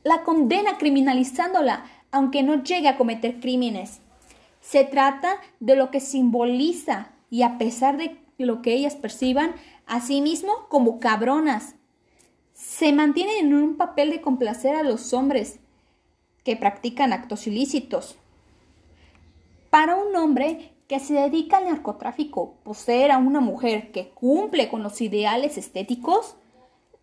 la 0.04 0.24
condena 0.24 0.78
criminalizándola 0.78 1.86
aunque 2.12 2.44
no 2.44 2.64
llegue 2.64 2.90
a 2.90 2.98
cometer 2.98 3.40
crímenes. 3.40 4.02
Se 4.60 4.84
trata 4.84 5.38
de 5.62 5.76
lo 5.76 5.92
que 5.92 6.02
simboliza 6.02 7.12
y 7.30 7.44
a 7.44 7.58
pesar 7.58 7.98
de 7.98 8.18
lo 8.38 8.62
que 8.62 8.74
ellas 8.74 8.96
perciban 8.96 9.56
a 9.88 10.02
sí 10.02 10.20
mismo 10.20 10.52
como 10.68 11.00
cabronas. 11.00 11.76
Se 12.54 12.92
mantienen 12.92 13.46
en 13.46 13.54
un 13.54 13.78
papel 13.78 14.10
de 14.10 14.20
complacer 14.20 14.76
a 14.76 14.84
los 14.84 15.14
hombres 15.14 15.61
que 16.44 16.56
practican 16.56 17.14
actos 17.14 17.48
ilícitos. 17.48 18.18
Para 19.70 19.96
un 19.96 20.16
hombre 20.16 20.74
que 20.88 21.00
se 21.00 21.14
dedica 21.14 21.58
al 21.58 21.66
narcotráfico, 21.66 22.56
poseer 22.64 23.12
a 23.12 23.18
una 23.18 23.40
mujer 23.40 23.92
que 23.92 24.10
cumple 24.10 24.68
con 24.68 24.84
los 24.84 25.00
ideales 25.00 25.58
estéticos 25.58 26.36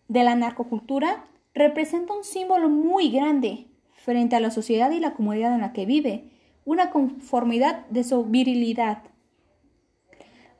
de 0.08 0.24
la 0.24 0.34
narcocultura, 0.34 1.24
representa 1.54 2.12
un 2.12 2.24
símbolo 2.24 2.68
muy 2.68 3.10
grande 3.10 3.66
frente 3.92 4.36
a 4.36 4.40
la 4.40 4.50
sociedad 4.50 4.90
y 4.90 5.00
la 5.00 5.14
comunidad 5.14 5.54
en 5.54 5.62
la 5.62 5.72
que 5.72 5.86
vive, 5.86 6.30
una 6.64 6.90
conformidad 6.90 7.86
de 7.86 8.04
su 8.04 8.24
virilidad. 8.24 9.02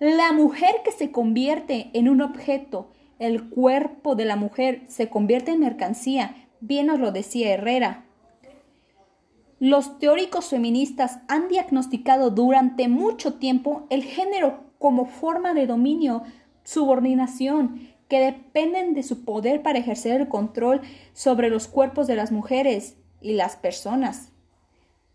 La 0.01 0.33
mujer 0.33 0.77
que 0.85 0.93
se 0.93 1.11
convierte 1.11 1.91
en 1.93 2.09
un 2.09 2.23
objeto, 2.23 2.93
el 3.19 3.51
cuerpo 3.51 4.15
de 4.15 4.25
la 4.25 4.37
mujer 4.37 4.85
se 4.89 5.11
convierte 5.11 5.51
en 5.51 5.61
mercancía, 5.61 6.49
bien 6.61 6.87
nos 6.87 6.99
lo 6.99 7.13
decía 7.13 7.53
Herrera. 7.53 8.08
Los 9.61 9.99
teóricos 9.99 10.47
feministas 10.47 11.19
han 11.27 11.49
diagnosticado 11.49 12.31
durante 12.31 12.87
mucho 12.89 13.35
tiempo 13.35 13.87
el 13.91 14.05
género 14.05 14.65
como 14.79 15.07
forma 15.07 15.53
de 15.53 15.67
dominio, 15.67 16.23
subordinación, 16.63 17.89
que 18.09 18.21
dependen 18.21 18.95
de 18.95 19.03
su 19.03 19.25
poder 19.25 19.63
para 19.63 19.79
ejercer 19.79 20.21
el 20.21 20.29
control 20.29 20.81
sobre 21.13 21.51
los 21.51 21.69
cuerpos 21.69 22.07
de 22.07 22.15
las 22.15 22.33
mujeres 22.33 22.97
y 23.21 23.33
las 23.33 23.57
personas, 23.57 24.31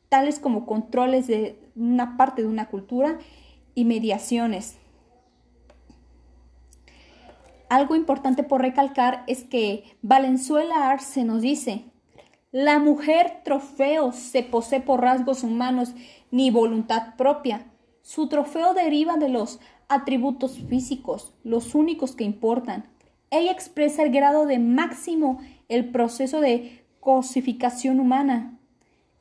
tales 0.10 0.40
como 0.40 0.66
controles 0.66 1.26
de 1.28 1.58
una 1.76 2.18
parte 2.18 2.44
de 2.44 2.48
una 2.48 2.68
cultura 2.68 3.18
y 3.76 3.86
mediaciones. 3.86 4.76
Algo 7.70 7.96
importante 7.96 8.44
por 8.44 8.62
recalcar 8.62 9.24
es 9.26 9.44
que 9.44 9.84
Valenzuela 10.04 10.92
Arce 10.92 11.24
nos 11.24 11.42
dice, 11.42 11.86
la 12.54 12.78
mujer 12.78 13.42
trofeo 13.44 14.12
se 14.12 14.44
posee 14.44 14.80
por 14.80 15.02
rasgos 15.02 15.42
humanos 15.42 15.96
ni 16.30 16.52
voluntad 16.52 17.16
propia. 17.18 17.66
Su 18.04 18.28
trofeo 18.28 18.76
deriva 18.76 19.18
de 19.18 19.28
los 19.28 19.60
atributos 19.90 20.60
físicos, 20.60 21.34
los 21.44 21.74
únicos 21.74 22.16
que 22.16 22.26
importan. 22.26 22.86
Ella 23.32 23.52
expresa 23.52 24.04
el 24.04 24.12
grado 24.12 24.46
de 24.46 24.60
máximo 24.60 25.40
el 25.68 25.90
proceso 25.90 26.42
de 26.42 26.86
cosificación 27.00 28.00
humana. 28.00 28.60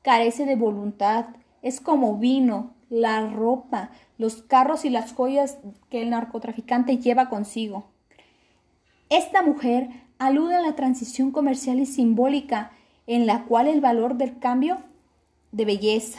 Carece 0.02 0.44
de 0.44 0.56
voluntad, 0.56 1.28
es 1.62 1.80
como 1.80 2.18
vino, 2.18 2.74
la 2.90 3.26
ropa, 3.30 3.92
los 4.18 4.42
carros 4.42 4.84
y 4.84 4.90
las 4.90 5.14
joyas 5.14 5.56
que 5.88 6.02
el 6.02 6.10
narcotraficante 6.10 6.98
lleva 6.98 7.30
consigo. 7.30 7.86
Esta 9.08 9.40
mujer 9.40 9.88
alude 10.18 10.56
a 10.56 10.60
la 10.60 10.74
transición 10.74 11.30
comercial 11.30 11.80
y 11.80 11.86
simbólica 11.86 12.72
en 13.14 13.26
la 13.26 13.44
cual 13.44 13.66
el 13.66 13.82
valor 13.82 14.14
del 14.14 14.38
cambio 14.38 14.78
de 15.50 15.66
belleza. 15.66 16.18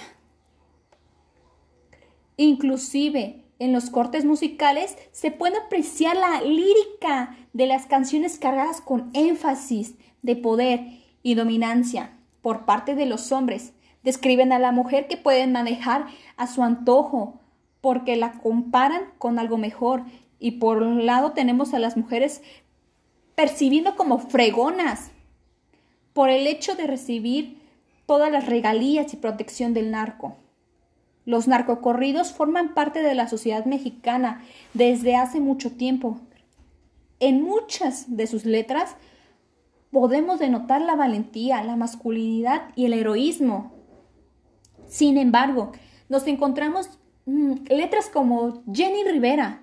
Inclusive 2.38 3.44
en 3.58 3.74
los 3.74 3.90
cortes 3.90 4.26
musicales 4.26 4.96
se 5.12 5.32
puede 5.32 5.58
apreciar 5.58 6.16
la 6.16 6.42
lírica 6.42 7.36
de 7.52 7.66
las 7.66 7.88
canciones 7.88 8.38
cargadas 8.38 8.80
con 8.80 9.10
énfasis 9.14 9.96
de 10.22 10.36
poder 10.36 10.86
y 11.24 11.34
dominancia 11.34 12.12
por 12.44 12.66
parte 12.66 12.94
de 12.94 13.08
los 13.08 13.32
hombres. 13.32 13.74
Describen 14.04 14.52
a 14.52 14.60
la 14.60 14.72
mujer 14.72 15.08
que 15.08 15.18
pueden 15.18 15.52
manejar 15.52 16.06
a 16.38 16.46
su 16.46 16.62
antojo 16.62 17.40
porque 17.82 18.16
la 18.18 18.34
comparan 18.34 19.02
con 19.18 19.40
algo 19.40 19.58
mejor 19.58 20.04
y 20.38 20.52
por 20.52 20.84
un 20.84 21.08
lado 21.08 21.32
tenemos 21.32 21.74
a 21.74 21.80
las 21.80 21.98
mujeres 21.98 22.44
percibiendo 23.34 23.96
como 23.96 24.20
fregonas 24.20 25.13
por 26.14 26.30
el 26.30 26.48
hecho 26.48 26.76
de 26.76 26.88
recibir 26.88 27.62
todas 28.06 28.32
las 28.32 28.46
regalías 28.46 29.14
y 29.14 29.18
protección 29.18 29.74
del 29.74 29.92
narco. 29.92 30.38
Los 31.26 31.48
narcocorridos 31.48 32.34
forman 32.34 32.74
parte 32.74 33.02
de 33.02 33.16
la 33.16 33.28
sociedad 33.28 33.66
mexicana 33.66 34.44
desde 34.74 35.16
hace 35.16 35.40
mucho 35.40 35.72
tiempo. 35.72 36.20
En 37.20 37.42
muchas 37.42 38.16
de 38.16 38.28
sus 38.28 38.46
letras 38.46 38.96
podemos 39.92 40.40
denotar 40.40 40.82
la 40.82 40.96
valentía, 40.96 41.64
la 41.64 41.76
masculinidad 41.76 42.70
y 42.76 42.86
el 42.86 42.94
heroísmo. 42.94 43.72
Sin 44.88 45.18
embargo, 45.18 45.72
nos 46.10 46.28
encontramos 46.28 47.00
mm, 47.26 47.54
letras 47.70 48.10
como 48.10 48.64
Jenny 48.74 49.04
Rivera 49.06 49.62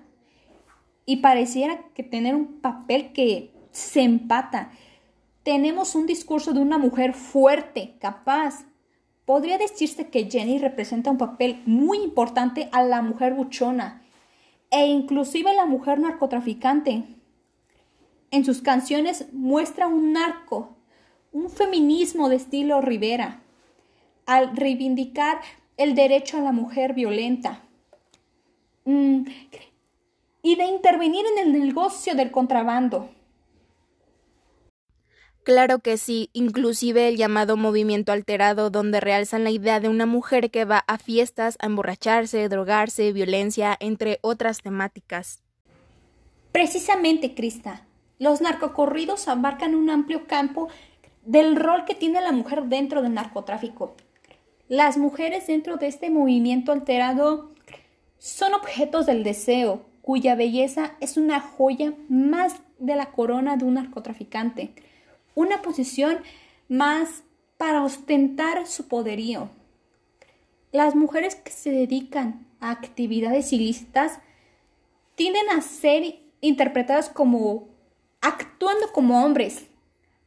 y 1.05 1.17
pareciera 1.17 1.83
que 1.93 2.03
tener 2.03 2.33
un 2.33 2.59
papel 2.61 3.13
que 3.13 3.53
se 3.71 4.01
empata 4.01 4.71
tenemos 5.43 5.95
un 5.95 6.05
discurso 6.05 6.53
de 6.53 6.59
una 6.59 6.77
mujer 6.77 7.13
fuerte, 7.13 7.95
capaz. 7.99 8.65
Podría 9.25 9.57
decirse 9.57 10.09
que 10.09 10.29
Jenny 10.29 10.59
representa 10.59 11.11
un 11.11 11.17
papel 11.17 11.61
muy 11.65 11.99
importante 11.99 12.69
a 12.71 12.83
la 12.83 13.01
mujer 13.01 13.33
buchona 13.33 14.01
e 14.69 14.85
inclusive 14.87 15.53
la 15.53 15.65
mujer 15.65 15.99
narcotraficante. 15.99 17.03
En 18.31 18.45
sus 18.45 18.61
canciones 18.61 19.27
muestra 19.33 19.87
un 19.87 20.13
narco, 20.13 20.77
un 21.31 21.49
feminismo 21.49 22.29
de 22.29 22.37
estilo 22.37 22.81
Rivera, 22.81 23.41
al 24.25 24.55
reivindicar 24.55 25.39
el 25.77 25.95
derecho 25.95 26.37
a 26.37 26.41
la 26.41 26.51
mujer 26.51 26.93
violenta 26.93 27.61
mm, 28.85 29.23
y 30.43 30.55
de 30.55 30.65
intervenir 30.65 31.25
en 31.35 31.47
el 31.47 31.59
negocio 31.59 32.15
del 32.15 32.31
contrabando. 32.31 33.09
Claro 35.43 35.79
que 35.79 35.97
sí, 35.97 36.29
inclusive 36.33 37.07
el 37.07 37.17
llamado 37.17 37.57
movimiento 37.57 38.11
alterado, 38.11 38.69
donde 38.69 38.99
realzan 38.99 39.43
la 39.43 39.49
idea 39.49 39.79
de 39.79 39.89
una 39.89 40.05
mujer 40.05 40.51
que 40.51 40.65
va 40.65 40.83
a 40.87 40.99
fiestas 40.99 41.57
a 41.59 41.65
emborracharse, 41.65 42.47
drogarse, 42.47 43.11
violencia, 43.11 43.75
entre 43.79 44.19
otras 44.21 44.61
temáticas. 44.61 45.41
Precisamente, 46.51 47.33
Crista, 47.33 47.87
los 48.19 48.39
narcocorridos 48.41 49.27
abarcan 49.27 49.73
un 49.73 49.89
amplio 49.89 50.27
campo 50.27 50.67
del 51.25 51.55
rol 51.55 51.85
que 51.85 51.95
tiene 51.95 52.21
la 52.21 52.31
mujer 52.31 52.65
dentro 52.65 53.01
del 53.01 53.15
narcotráfico. 53.15 53.95
Las 54.67 54.97
mujeres 54.97 55.47
dentro 55.47 55.77
de 55.77 55.87
este 55.87 56.09
movimiento 56.11 56.71
alterado 56.71 57.51
Son 58.19 58.53
objetos 58.53 59.07
del 59.07 59.23
deseo, 59.23 59.83
cuya 60.03 60.35
belleza 60.35 60.91
es 60.99 61.17
una 61.17 61.39
joya 61.39 61.95
más 62.07 62.61
de 62.77 62.95
la 62.95 63.07
corona 63.07 63.57
de 63.57 63.65
un 63.65 63.73
narcotraficante, 63.73 64.75
una 65.35 65.61
posición 65.61 66.19
más 66.67 67.23
para 67.57 67.83
ostentar 67.83 68.65
su 68.67 68.87
poderío. 68.87 69.49
Las 70.71 70.95
mujeres 70.95 71.35
que 71.35 71.51
se 71.51 71.71
dedican 71.71 72.47
a 72.59 72.71
actividades 72.71 73.51
ilícitas 73.53 74.19
tienden 75.15 75.49
a 75.49 75.61
ser 75.61 76.19
interpretadas 76.39 77.09
como 77.09 77.67
actuando 78.21 78.91
como 78.93 79.23
hombres, 79.23 79.67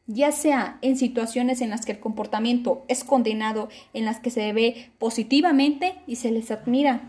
ya 0.07 0.31
sea 0.31 0.77
en 0.81 0.97
situaciones 0.97 1.61
en 1.61 1.71
las 1.71 1.85
que 1.85 1.93
el 1.93 1.99
comportamiento 1.99 2.85
es 2.87 3.03
condenado, 3.03 3.69
en 3.93 4.05
las 4.05 4.19
que 4.19 4.29
se 4.29 4.53
ve 4.53 4.91
positivamente 4.99 5.95
y 6.05 6.17
se 6.17 6.31
les 6.31 6.51
admira. 6.51 7.01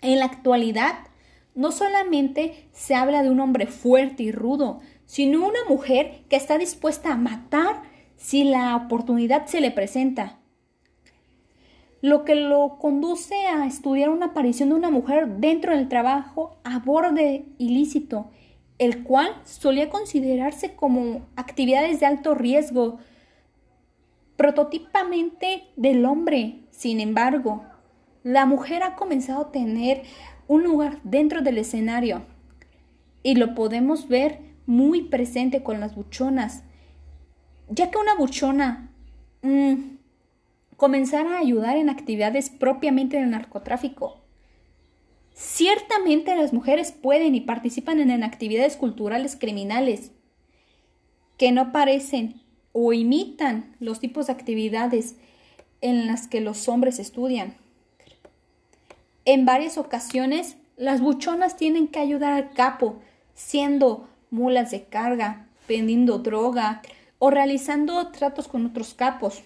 En 0.00 0.18
la 0.18 0.26
actualidad, 0.26 0.94
no 1.54 1.72
solamente 1.72 2.68
se 2.72 2.94
habla 2.94 3.22
de 3.22 3.30
un 3.30 3.40
hombre 3.40 3.66
fuerte 3.66 4.22
y 4.22 4.32
rudo, 4.32 4.80
sino 5.12 5.46
una 5.46 5.58
mujer 5.68 6.22
que 6.30 6.36
está 6.36 6.56
dispuesta 6.56 7.12
a 7.12 7.18
matar 7.18 7.82
si 8.16 8.44
la 8.44 8.74
oportunidad 8.74 9.44
se 9.44 9.60
le 9.60 9.70
presenta. 9.70 10.38
Lo 12.00 12.24
que 12.24 12.34
lo 12.34 12.78
conduce 12.78 13.34
a 13.46 13.66
estudiar 13.66 14.08
una 14.08 14.28
aparición 14.28 14.70
de 14.70 14.76
una 14.76 14.88
mujer 14.88 15.28
dentro 15.36 15.76
del 15.76 15.90
trabajo 15.90 16.56
a 16.64 16.78
borde 16.78 17.44
ilícito 17.58 18.30
el 18.78 19.02
cual 19.02 19.36
solía 19.44 19.90
considerarse 19.90 20.76
como 20.76 21.26
actividades 21.36 22.00
de 22.00 22.06
alto 22.06 22.34
riesgo, 22.34 22.96
prototipamente 24.36 25.64
del 25.76 26.06
hombre. 26.06 26.60
Sin 26.70 27.00
embargo, 27.00 27.64
la 28.22 28.46
mujer 28.46 28.82
ha 28.82 28.96
comenzado 28.96 29.42
a 29.42 29.52
tener 29.52 30.04
un 30.48 30.62
lugar 30.62 31.00
dentro 31.04 31.42
del 31.42 31.58
escenario 31.58 32.22
y 33.22 33.34
lo 33.34 33.54
podemos 33.54 34.08
ver 34.08 34.51
muy 34.66 35.02
presente 35.02 35.62
con 35.62 35.80
las 35.80 35.94
buchonas, 35.94 36.62
ya 37.68 37.90
que 37.90 37.98
una 37.98 38.14
buchona 38.14 38.90
mm, 39.42 39.96
comenzara 40.76 41.36
a 41.36 41.40
ayudar 41.40 41.76
en 41.76 41.88
actividades 41.88 42.50
propiamente 42.50 43.16
del 43.18 43.30
narcotráfico 43.30 44.22
Ciertamente 45.34 46.36
las 46.36 46.52
mujeres 46.52 46.92
pueden 46.92 47.34
y 47.34 47.40
participan 47.40 48.00
en 48.00 48.22
actividades 48.22 48.76
culturales 48.76 49.36
criminales 49.36 50.12
que 51.38 51.52
no 51.52 51.72
parecen 51.72 52.42
o 52.72 52.92
imitan 52.92 53.74
los 53.80 53.98
tipos 53.98 54.26
de 54.26 54.34
actividades 54.34 55.16
en 55.80 56.06
las 56.06 56.28
que 56.28 56.40
los 56.40 56.68
hombres 56.68 56.98
estudian. 56.98 57.56
En 59.24 59.44
varias 59.44 59.78
ocasiones, 59.78 60.56
las 60.76 61.00
buchonas 61.00 61.56
tienen 61.56 61.88
que 61.88 61.98
ayudar 61.98 62.32
al 62.32 62.50
capo, 62.52 63.00
siendo 63.34 64.08
mulas 64.32 64.72
de 64.72 64.84
carga, 64.84 65.46
vendiendo 65.68 66.18
droga 66.18 66.82
o 67.20 67.30
realizando 67.30 68.08
tratos 68.08 68.48
con 68.48 68.66
otros 68.66 68.94
capos. 68.94 69.42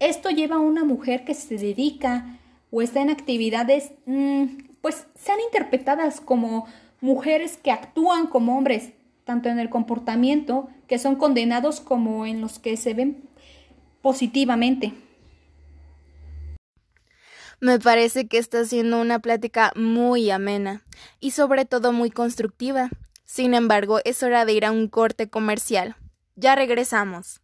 Esto 0.00 0.30
lleva 0.30 0.56
a 0.56 0.60
una 0.60 0.84
mujer 0.84 1.24
que 1.24 1.34
se 1.34 1.56
dedica 1.56 2.38
o 2.72 2.82
está 2.82 3.00
en 3.00 3.10
actividades 3.10 3.92
mm, 4.06 4.44
pues 4.80 5.06
sean 5.14 5.38
interpretadas 5.40 6.20
como 6.20 6.66
mujeres 7.00 7.58
que 7.62 7.70
actúan 7.70 8.26
como 8.26 8.56
hombres, 8.56 8.90
tanto 9.24 9.48
en 9.48 9.58
el 9.58 9.70
comportamiento, 9.70 10.68
que 10.86 10.98
son 10.98 11.16
condenados, 11.16 11.80
como 11.80 12.26
en 12.26 12.40
los 12.40 12.58
que 12.58 12.76
se 12.76 12.94
ven 12.94 13.28
positivamente. 14.02 14.94
Me 17.60 17.78
parece 17.78 18.26
que 18.26 18.38
está 18.38 18.64
siendo 18.64 19.00
una 19.00 19.18
plática 19.18 19.72
muy 19.76 20.30
amena 20.30 20.82
y 21.20 21.32
sobre 21.32 21.66
todo 21.66 21.92
muy 21.92 22.10
constructiva. 22.10 22.88
Sin 23.32 23.54
embargo, 23.54 24.00
es 24.04 24.24
hora 24.24 24.44
de 24.44 24.54
ir 24.54 24.64
a 24.64 24.72
un 24.72 24.88
corte 24.88 25.30
comercial. 25.30 25.94
Ya 26.34 26.56
regresamos. 26.56 27.40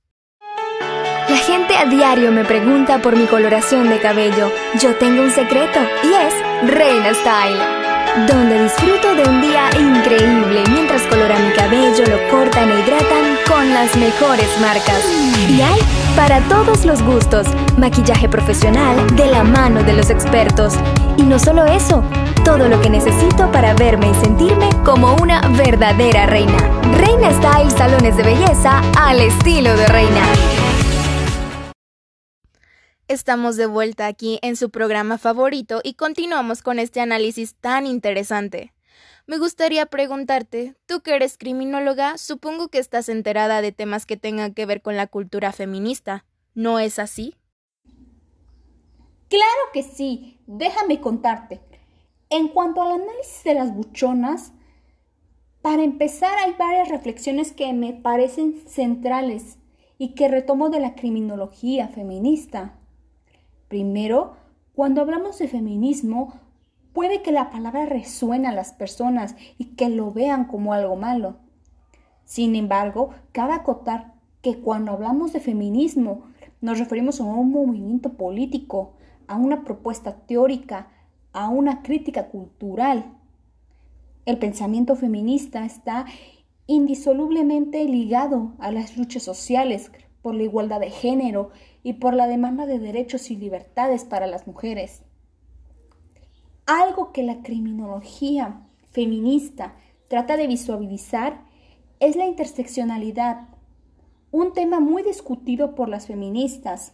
La 1.28 1.36
gente 1.36 1.76
a 1.76 1.84
diario 1.84 2.32
me 2.32 2.44
pregunta 2.44 3.00
por 3.00 3.14
mi 3.14 3.26
coloración 3.26 3.88
de 3.88 4.00
cabello. 4.00 4.50
Yo 4.82 4.96
tengo 4.96 5.22
un 5.22 5.30
secreto 5.30 5.78
y 6.02 6.08
es 6.12 6.74
Reina 6.74 7.14
Style, 7.14 8.26
donde 8.26 8.64
disfruto 8.64 9.14
de 9.14 9.28
un 9.28 9.40
día 9.40 9.70
increíble 9.78 10.64
mientras 10.72 11.02
coloran 11.02 11.46
mi 11.46 11.54
cabello, 11.54 12.04
lo 12.04 12.30
cortan 12.30 12.68
e 12.68 12.80
hidratan 12.80 13.35
con 13.48 13.72
las 13.72 13.96
mejores 13.96 14.48
marcas. 14.60 15.02
Y 15.48 15.60
hay 15.60 15.80
para 16.16 16.40
todos 16.48 16.84
los 16.84 17.02
gustos, 17.02 17.46
maquillaje 17.76 18.28
profesional 18.28 19.16
de 19.16 19.26
la 19.26 19.44
mano 19.44 19.82
de 19.82 19.92
los 19.92 20.10
expertos. 20.10 20.74
Y 21.16 21.22
no 21.22 21.38
solo 21.38 21.64
eso, 21.64 22.02
todo 22.44 22.68
lo 22.68 22.80
que 22.80 22.90
necesito 22.90 23.50
para 23.52 23.74
verme 23.74 24.10
y 24.10 24.14
sentirme 24.14 24.68
como 24.84 25.14
una 25.16 25.40
verdadera 25.56 26.26
reina. 26.26 26.58
Reina 26.96 27.30
Style 27.32 27.70
Salones 27.70 28.16
de 28.16 28.22
Belleza 28.22 28.82
al 28.98 29.20
estilo 29.20 29.76
de 29.76 29.86
reina. 29.86 30.22
Estamos 33.08 33.56
de 33.56 33.66
vuelta 33.66 34.08
aquí 34.08 34.40
en 34.42 34.56
su 34.56 34.70
programa 34.70 35.16
favorito 35.16 35.80
y 35.84 35.94
continuamos 35.94 36.62
con 36.62 36.78
este 36.78 37.00
análisis 37.00 37.54
tan 37.54 37.86
interesante. 37.86 38.72
Me 39.28 39.38
gustaría 39.38 39.86
preguntarte, 39.86 40.76
tú 40.86 41.00
que 41.00 41.16
eres 41.16 41.36
criminóloga, 41.36 42.16
supongo 42.16 42.68
que 42.68 42.78
estás 42.78 43.08
enterada 43.08 43.60
de 43.60 43.72
temas 43.72 44.06
que 44.06 44.16
tengan 44.16 44.54
que 44.54 44.66
ver 44.66 44.82
con 44.82 44.96
la 44.96 45.08
cultura 45.08 45.50
feminista. 45.50 46.24
¿No 46.54 46.78
es 46.78 47.00
así? 47.00 47.34
Claro 49.28 49.62
que 49.72 49.82
sí. 49.82 50.38
Déjame 50.46 51.00
contarte. 51.00 51.60
En 52.30 52.46
cuanto 52.48 52.82
al 52.82 52.92
análisis 52.92 53.42
de 53.42 53.54
las 53.54 53.74
buchonas, 53.74 54.52
para 55.60 55.82
empezar 55.82 56.38
hay 56.38 56.54
varias 56.56 56.88
reflexiones 56.88 57.52
que 57.52 57.72
me 57.72 57.94
parecen 57.94 58.62
centrales 58.68 59.58
y 59.98 60.14
que 60.14 60.28
retomo 60.28 60.70
de 60.70 60.78
la 60.78 60.94
criminología 60.94 61.88
feminista. 61.88 62.78
Primero, 63.66 64.36
cuando 64.72 65.00
hablamos 65.00 65.38
de 65.40 65.48
feminismo, 65.48 66.40
puede 66.96 67.20
que 67.20 67.30
la 67.30 67.50
palabra 67.50 67.84
resuene 67.84 68.48
a 68.48 68.52
las 68.52 68.72
personas 68.72 69.36
y 69.58 69.74
que 69.76 69.90
lo 69.90 70.12
vean 70.12 70.46
como 70.46 70.72
algo 70.72 70.96
malo. 70.96 71.36
Sin 72.24 72.56
embargo, 72.56 73.10
cabe 73.32 73.52
acotar 73.52 74.14
que 74.40 74.60
cuando 74.60 74.92
hablamos 74.92 75.34
de 75.34 75.40
feminismo 75.40 76.24
nos 76.62 76.78
referimos 76.78 77.20
a 77.20 77.24
un 77.24 77.50
movimiento 77.50 78.14
político, 78.14 78.94
a 79.26 79.36
una 79.36 79.62
propuesta 79.62 80.16
teórica, 80.26 80.88
a 81.34 81.50
una 81.50 81.82
crítica 81.82 82.28
cultural. 82.28 83.12
El 84.24 84.38
pensamiento 84.38 84.96
feminista 84.96 85.66
está 85.66 86.06
indisolublemente 86.66 87.84
ligado 87.84 88.54
a 88.58 88.72
las 88.72 88.96
luchas 88.96 89.22
sociales 89.22 89.92
por 90.22 90.34
la 90.34 90.44
igualdad 90.44 90.80
de 90.80 90.90
género 90.90 91.50
y 91.82 91.92
por 91.92 92.14
la 92.14 92.26
demanda 92.26 92.64
de 92.64 92.78
derechos 92.78 93.30
y 93.30 93.36
libertades 93.36 94.06
para 94.06 94.26
las 94.26 94.46
mujeres. 94.46 95.02
Algo 96.66 97.12
que 97.12 97.22
la 97.22 97.42
criminología 97.42 98.60
feminista 98.90 99.76
trata 100.08 100.36
de 100.36 100.48
visualizar 100.48 101.44
es 102.00 102.16
la 102.16 102.26
interseccionalidad, 102.26 103.48
un 104.32 104.52
tema 104.52 104.80
muy 104.80 105.04
discutido 105.04 105.76
por 105.76 105.88
las 105.88 106.08
feministas. 106.08 106.92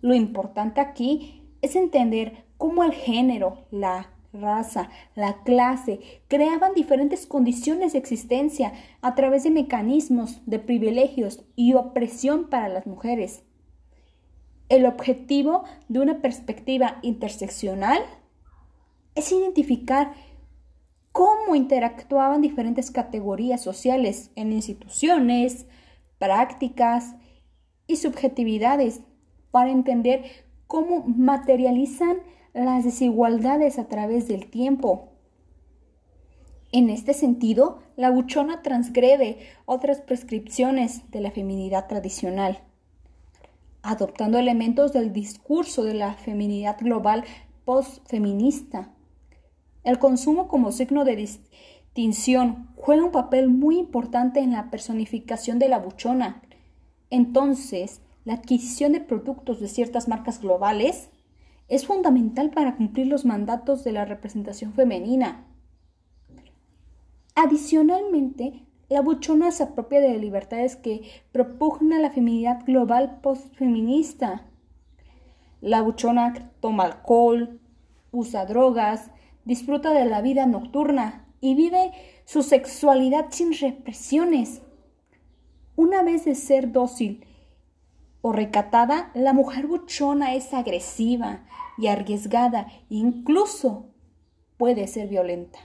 Lo 0.00 0.14
importante 0.14 0.80
aquí 0.80 1.42
es 1.60 1.76
entender 1.76 2.46
cómo 2.56 2.82
el 2.82 2.92
género, 2.92 3.66
la 3.70 4.10
raza, 4.32 4.88
la 5.14 5.42
clase 5.42 6.00
creaban 6.28 6.72
diferentes 6.72 7.26
condiciones 7.26 7.92
de 7.92 7.98
existencia 7.98 8.72
a 9.02 9.14
través 9.14 9.44
de 9.44 9.50
mecanismos 9.50 10.40
de 10.46 10.60
privilegios 10.60 11.44
y 11.56 11.74
opresión 11.74 12.48
para 12.48 12.68
las 12.68 12.86
mujeres. 12.86 13.42
El 14.70 14.86
objetivo 14.86 15.64
de 15.88 16.00
una 16.00 16.22
perspectiva 16.22 16.98
interseccional 17.02 18.02
es 19.18 19.32
identificar 19.32 20.12
cómo 21.12 21.54
interactuaban 21.54 22.40
diferentes 22.40 22.90
categorías 22.90 23.62
sociales 23.62 24.30
en 24.36 24.52
instituciones, 24.52 25.66
prácticas 26.18 27.14
y 27.86 27.96
subjetividades 27.96 29.00
para 29.50 29.70
entender 29.70 30.24
cómo 30.66 31.04
materializan 31.06 32.18
las 32.54 32.84
desigualdades 32.84 33.78
a 33.78 33.88
través 33.88 34.28
del 34.28 34.50
tiempo. 34.50 35.08
En 36.70 36.90
este 36.90 37.14
sentido, 37.14 37.80
la 37.96 38.10
buchona 38.10 38.62
transgrede 38.62 39.38
otras 39.64 40.00
prescripciones 40.00 41.10
de 41.10 41.20
la 41.20 41.30
feminidad 41.30 41.86
tradicional 41.86 42.60
adoptando 43.82 44.38
elementos 44.38 44.92
del 44.92 45.12
discurso 45.12 45.84
de 45.84 45.94
la 45.94 46.14
feminidad 46.14 46.76
global 46.78 47.24
postfeminista. 47.64 48.90
El 49.84 49.98
consumo 49.98 50.48
como 50.48 50.72
signo 50.72 51.04
de 51.04 51.16
distinción 51.16 52.68
juega 52.76 53.04
un 53.04 53.12
papel 53.12 53.48
muy 53.48 53.78
importante 53.78 54.40
en 54.40 54.52
la 54.52 54.70
personificación 54.70 55.58
de 55.58 55.68
la 55.68 55.78
buchona. 55.78 56.42
Entonces, 57.10 58.02
la 58.24 58.34
adquisición 58.34 58.92
de 58.92 59.00
productos 59.00 59.60
de 59.60 59.68
ciertas 59.68 60.08
marcas 60.08 60.40
globales 60.40 61.10
es 61.68 61.86
fundamental 61.86 62.50
para 62.50 62.76
cumplir 62.76 63.06
los 63.06 63.24
mandatos 63.24 63.84
de 63.84 63.92
la 63.92 64.04
representación 64.04 64.72
femenina. 64.72 65.46
Adicionalmente, 67.34 68.64
la 68.88 69.02
buchona 69.02 69.50
se 69.50 69.62
apropia 69.62 70.00
de 70.00 70.18
libertades 70.18 70.76
que 70.76 71.02
propugna 71.30 72.00
la 72.00 72.10
feminidad 72.10 72.64
global 72.64 73.20
postfeminista. 73.22 74.46
La 75.60 75.82
buchona 75.82 76.52
toma 76.60 76.84
alcohol, 76.84 77.60
usa 78.12 78.46
drogas, 78.46 79.10
disfruta 79.48 79.94
de 79.94 80.04
la 80.04 80.20
vida 80.20 80.44
nocturna 80.44 81.26
y 81.40 81.54
vive 81.54 81.92
su 82.26 82.42
sexualidad 82.42 83.28
sin 83.30 83.58
represiones. 83.58 84.60
Una 85.74 86.02
vez 86.02 86.26
de 86.26 86.34
ser 86.34 86.70
dócil 86.70 87.24
o 88.20 88.32
recatada, 88.32 89.10
la 89.14 89.32
mujer 89.32 89.66
buchona 89.66 90.34
es 90.34 90.52
agresiva 90.52 91.46
y 91.78 91.86
arriesgada 91.86 92.66
e 92.90 92.96
incluso 92.96 93.86
puede 94.58 94.86
ser 94.86 95.08
violenta. 95.08 95.58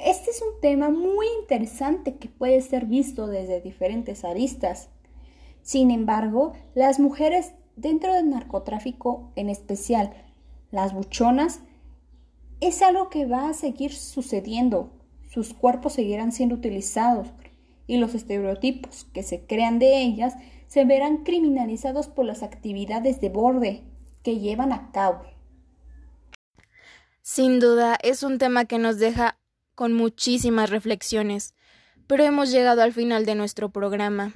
Este 0.00 0.32
es 0.32 0.42
un 0.42 0.60
tema 0.60 0.90
muy 0.90 1.28
interesante 1.40 2.16
que 2.16 2.28
puede 2.28 2.60
ser 2.60 2.86
visto 2.86 3.28
desde 3.28 3.60
diferentes 3.60 4.24
aristas. 4.24 4.88
Sin 5.62 5.92
embargo, 5.92 6.54
las 6.74 6.98
mujeres 6.98 7.54
dentro 7.76 8.12
del 8.12 8.30
narcotráfico, 8.30 9.30
en 9.36 9.48
especial 9.48 10.12
las 10.72 10.92
buchonas, 10.92 11.60
es 12.60 12.82
algo 12.82 13.08
que 13.08 13.26
va 13.26 13.48
a 13.48 13.54
seguir 13.54 13.92
sucediendo. 13.92 14.90
Sus 15.30 15.54
cuerpos 15.54 15.92
seguirán 15.92 16.32
siendo 16.32 16.56
utilizados 16.56 17.28
y 17.86 17.98
los 17.98 18.14
estereotipos 18.14 19.04
que 19.12 19.22
se 19.22 19.46
crean 19.46 19.78
de 19.78 20.02
ellas 20.02 20.34
se 20.66 20.84
verán 20.84 21.18
criminalizados 21.18 22.08
por 22.08 22.24
las 22.24 22.42
actividades 22.42 23.20
de 23.20 23.28
borde 23.28 23.84
que 24.22 24.38
llevan 24.38 24.72
a 24.72 24.90
cabo. 24.90 25.22
Sin 27.20 27.60
duda, 27.60 27.98
es 28.02 28.22
un 28.22 28.38
tema 28.38 28.64
que 28.64 28.78
nos 28.78 28.98
deja 28.98 29.38
con 29.74 29.92
muchísimas 29.92 30.70
reflexiones, 30.70 31.54
pero 32.06 32.24
hemos 32.24 32.50
llegado 32.50 32.82
al 32.82 32.92
final 32.92 33.26
de 33.26 33.34
nuestro 33.34 33.70
programa. 33.70 34.34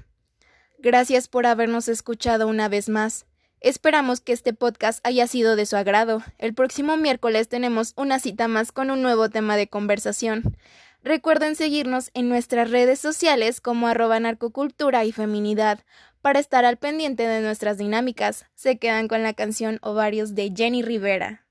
Gracias 0.79 1.29
por 1.29 1.47
habernos 1.47 1.89
escuchado 1.89 2.49
una 2.49 2.69
vez 2.69 2.89
más. 2.89 3.27
Esperamos 3.61 4.21
que 4.21 4.33
este 4.33 4.53
podcast 4.53 5.01
haya 5.05 5.27
sido 5.27 5.57
de 5.57 5.67
su 5.67 5.77
agrado. 5.77 6.23
El 6.39 6.55
próximo 6.55 6.97
miércoles 6.97 7.49
tenemos 7.49 7.95
una 7.97 8.19
cita 8.21 8.49
más 8.49 8.71
con 8.71 8.91
un 8.91 9.03
nuevo 9.03 9.31
tema 9.31 9.57
de 9.57 9.67
conversación. 9.67 10.57
Recuerden 11.03 11.55
seguirnos 11.55 12.11
en 12.15 12.29
nuestras 12.29 12.71
redes 12.71 12.99
sociales 12.99 13.61
como 13.61 13.87
arroba 13.87 14.21
narcocultura 14.21 15.05
y 15.05 15.13
feminidad 15.13 15.81
para 16.21 16.41
estar 16.41 16.65
al 16.65 16.77
pendiente 16.77 17.27
de 17.27 17.41
nuestras 17.41 17.79
dinámicas. 17.79 18.47
Se 18.55 18.79
quedan 18.79 19.09
con 19.09 19.23
la 19.23 19.33
canción 19.33 19.79
Ovarios 19.83 20.35
de 20.35 20.53
Jenny 20.55 20.83
Rivera. 20.83 21.47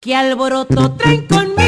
¿Qué 0.00 0.14
alboroto 0.14 0.96
traen 0.96 1.26
conmigo? 1.28 1.62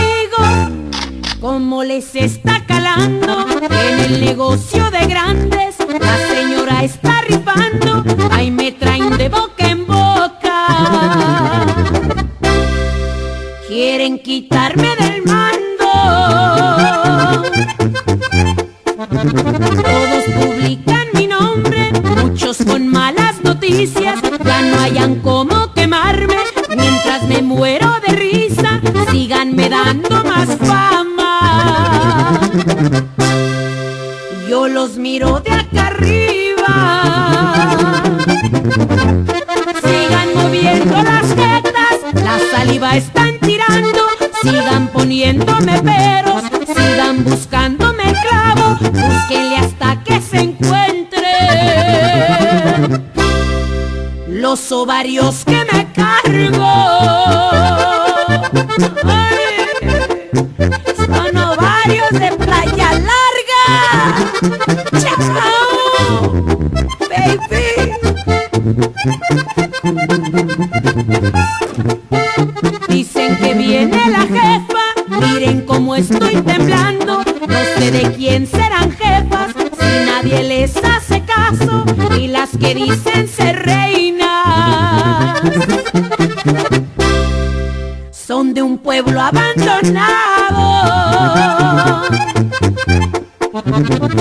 ¿Cómo 1.40 1.84
les 1.84 2.14
está 2.16 2.66
calando? 2.66 3.46
En 3.70 4.00
el 4.00 4.20
negocio 4.20 4.90
de 4.90 5.06
grandes 5.06 5.76
la 6.00 6.16
señora 6.28 6.82
está 6.82 7.20
rifando. 7.22 8.02
Ahí 8.32 8.50
me 8.50 8.72
traen 8.72 9.16
de 9.16 9.28
boca. 9.28 9.53
Quieren 13.85 14.18
quitarme 14.18 14.97
del 14.97 15.22
mando. 15.26 15.85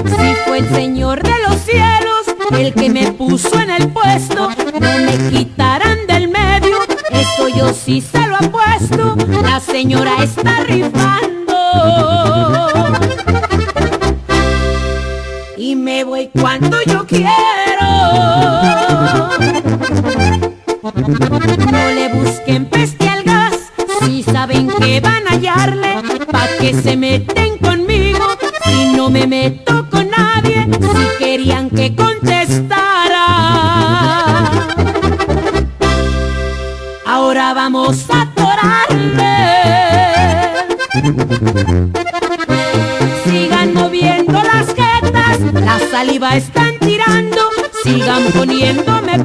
Si 0.05 0.36
fue 0.45 0.57
el 0.57 0.70
Señor 0.70 1.24
de 1.24 1.34
los 1.47 1.55
cielos 1.61 2.26
el 2.51 2.74
que 2.74 2.89
me 2.89 3.14
puso 3.14 3.57
en 3.61 3.70
el 3.70 3.88
puesto, 3.89 4.49
no 4.49 4.97
me 5.05 5.30
quitarán 5.30 6.05
del 6.05 6.28
medio, 6.28 6.80
esto 7.11 7.47
yo 7.47 7.74
sí 7.74 8.01
se 8.01 8.28
lo 8.28 8.36
apuesto, 8.36 9.16
la 9.41 9.61
señora 9.61 10.22
está 10.22 10.66
rifando. 10.66 11.55
Y 15.57 15.76
me 15.78 16.03
voy 16.03 16.30
cuando 16.39 16.78
yo 16.86 17.07
quiero. 17.07 17.24
No 21.72 21.91
le 21.95 22.09
busquen 22.09 22.66
peste 22.70 23.12
que 24.84 24.99
van 24.99 25.27
a 25.27 25.31
hallarle, 25.31 25.95
pa' 26.31 26.47
que 26.59 26.73
se 26.73 26.95
meten 26.97 27.57
conmigo, 27.57 28.25
si 28.65 28.93
no 28.95 29.09
me 29.09 29.25
meto 29.25 29.89
con 29.89 30.09
nadie, 30.09 30.67
si 30.93 31.23
querían 31.23 31.69
que 31.69 31.95
contestara. 31.95 33.25
Ahora 37.05 37.53
vamos 37.53 38.05
a 38.09 38.21
atorarle. 38.23 39.36
Sigan 43.25 43.73
moviendo 43.73 44.34
las 44.34 44.67
jetas, 44.67 45.39
la 45.53 45.79
saliva 45.91 46.36
están 46.36 46.77
tirando, 46.79 47.41
sigan 47.84 48.23
poniéndome 48.34 49.19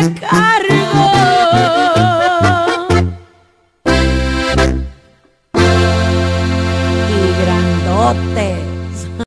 ovarios 0.00 0.59